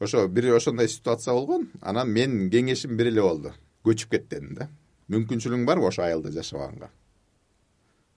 Ошо 0.01 0.27
бир 0.29 0.53
ошондой 0.55 0.89
ситуация 0.89 1.35
болгон 1.35 1.69
анан 1.81 2.11
менин 2.11 2.51
кеңешим 2.51 2.97
бир 2.97 3.13
эле 3.13 3.23
болду. 3.23 3.53
Көчүп 3.85 4.15
кет 4.17 4.29
дедим 4.31 4.55
да. 4.55 4.69
Мүмкүнчүлүгүң 5.09 5.67
барбы 5.67 5.89
ошо 5.89 6.03
айылда 6.03 6.33
жашабаганга 6.35 6.91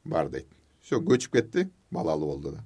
бар 0.05 0.29
дейт. 0.29 0.47
Все 0.81 0.99
көчүп 0.99 1.35
кетти 1.37 1.69
балалуу 1.91 2.33
болду 2.33 2.51
да. 2.51 2.63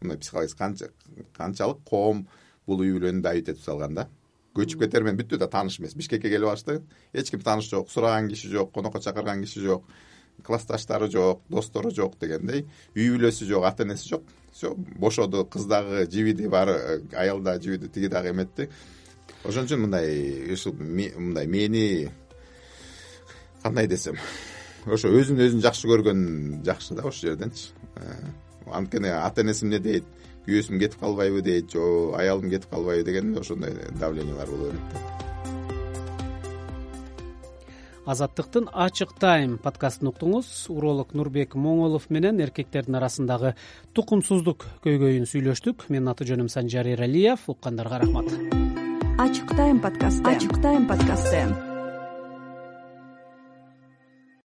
Мындай 0.00 0.18
психологически 0.18 0.58
канча 0.58 0.90
канчалык 1.36 1.82
коом 1.84 2.26
бул 2.66 2.82
үй 2.82 2.92
бүлөнү 2.96 3.22
давить 3.22 3.48
этип 3.48 3.62
салган 3.62 3.94
да. 3.94 4.08
Көчүп 4.56 4.84
кетери 4.84 5.04
менен 5.04 5.20
бүттү 5.20 5.38
да 5.38 5.48
тааныш 5.52 5.78
эмес. 5.80 5.94
Бишкекке 5.94 6.30
келип 6.32 6.48
алышты 6.48 6.80
эч 7.12 7.30
ким 7.30 7.40
тааныш 7.40 7.70
жок 7.70 7.90
сураган 7.90 8.28
киши 8.28 8.48
жок 8.48 8.72
конокко 8.72 9.00
чакырган 9.00 9.42
киши 9.44 9.60
жок 9.60 9.84
классташтары 10.42 11.10
жок 11.10 11.42
достору 11.48 11.90
жок 11.90 12.18
дегендей 12.20 12.66
үй 12.94 13.08
бүлөсү 13.14 13.46
жок 13.46 13.64
ата 13.64 13.84
энеси 13.84 14.08
жок. 14.08 14.22
Все 14.52 14.74
бошоду 14.74 15.44
кыз 15.44 15.64
дагы 15.64 16.06
жибиди 16.10 16.48
баары 16.48 17.02
аял 17.12 17.40
дагы 17.40 17.62
жибиди 17.62 17.88
тиги 17.88 18.08
дагы 18.08 18.30
эметти. 18.30 18.70
Ошон 19.44 19.66
үчүн 19.66 19.84
мындай 19.86 20.52
ушул 20.52 20.74
мындай 20.74 21.46
мени 21.46 22.10
кандай 23.62 23.86
десем 23.86 24.16
ошо 24.86 25.10
өзүн 25.10 25.40
өзүн 25.42 25.62
жакшы 25.64 25.88
көргөн 25.90 26.62
жакшы 26.64 26.94
да 26.94 27.06
ошол 27.06 27.30
жерденчи. 27.30 27.72
Э, 27.96 28.14
анткени 28.72 29.10
ата 29.10 29.42
энеси 29.42 29.66
эмне 29.66 29.80
дейт 29.82 30.04
күйөөсүм 30.46 30.78
кетип 30.78 31.00
калбайбы 31.00 31.42
дейт 31.42 31.72
же 31.74 31.82
аялым 32.16 32.50
кетип 32.50 32.70
калбайбы 32.70 33.04
деген 33.04 33.36
ошондой 33.38 33.74
давлениялар 33.98 34.46
боло 34.46 34.70
берет 34.70 34.92
да 34.92 35.25
азаттыктын 38.06 38.70
ачык 38.72 39.12
тайм 39.20 39.58
подкастын 39.62 40.10
уктуңуз. 40.12 40.48
Уролог 40.72 41.12
нурбек 41.18 41.58
моңолов 41.58 42.08
менен 42.08 42.40
эркектердин 42.40 42.98
арасындагы 43.00 43.54
тукумсуздук 43.98 44.66
көйгөйүн 44.86 45.28
сүйлөштүк. 45.28 45.88
Менин 45.90 46.14
аты 46.14 46.28
жөнүм 46.30 46.50
санжар 46.52 46.88
эралиев. 46.94 47.48
Уккандарга 47.50 48.04
рахмат. 48.04 48.30
Ачык 49.18 49.56
тайм 49.56 49.80
подкасты. 49.82 50.28
Ачык 50.30 50.60
тайм 50.62 50.86
подкасты 50.86 51.75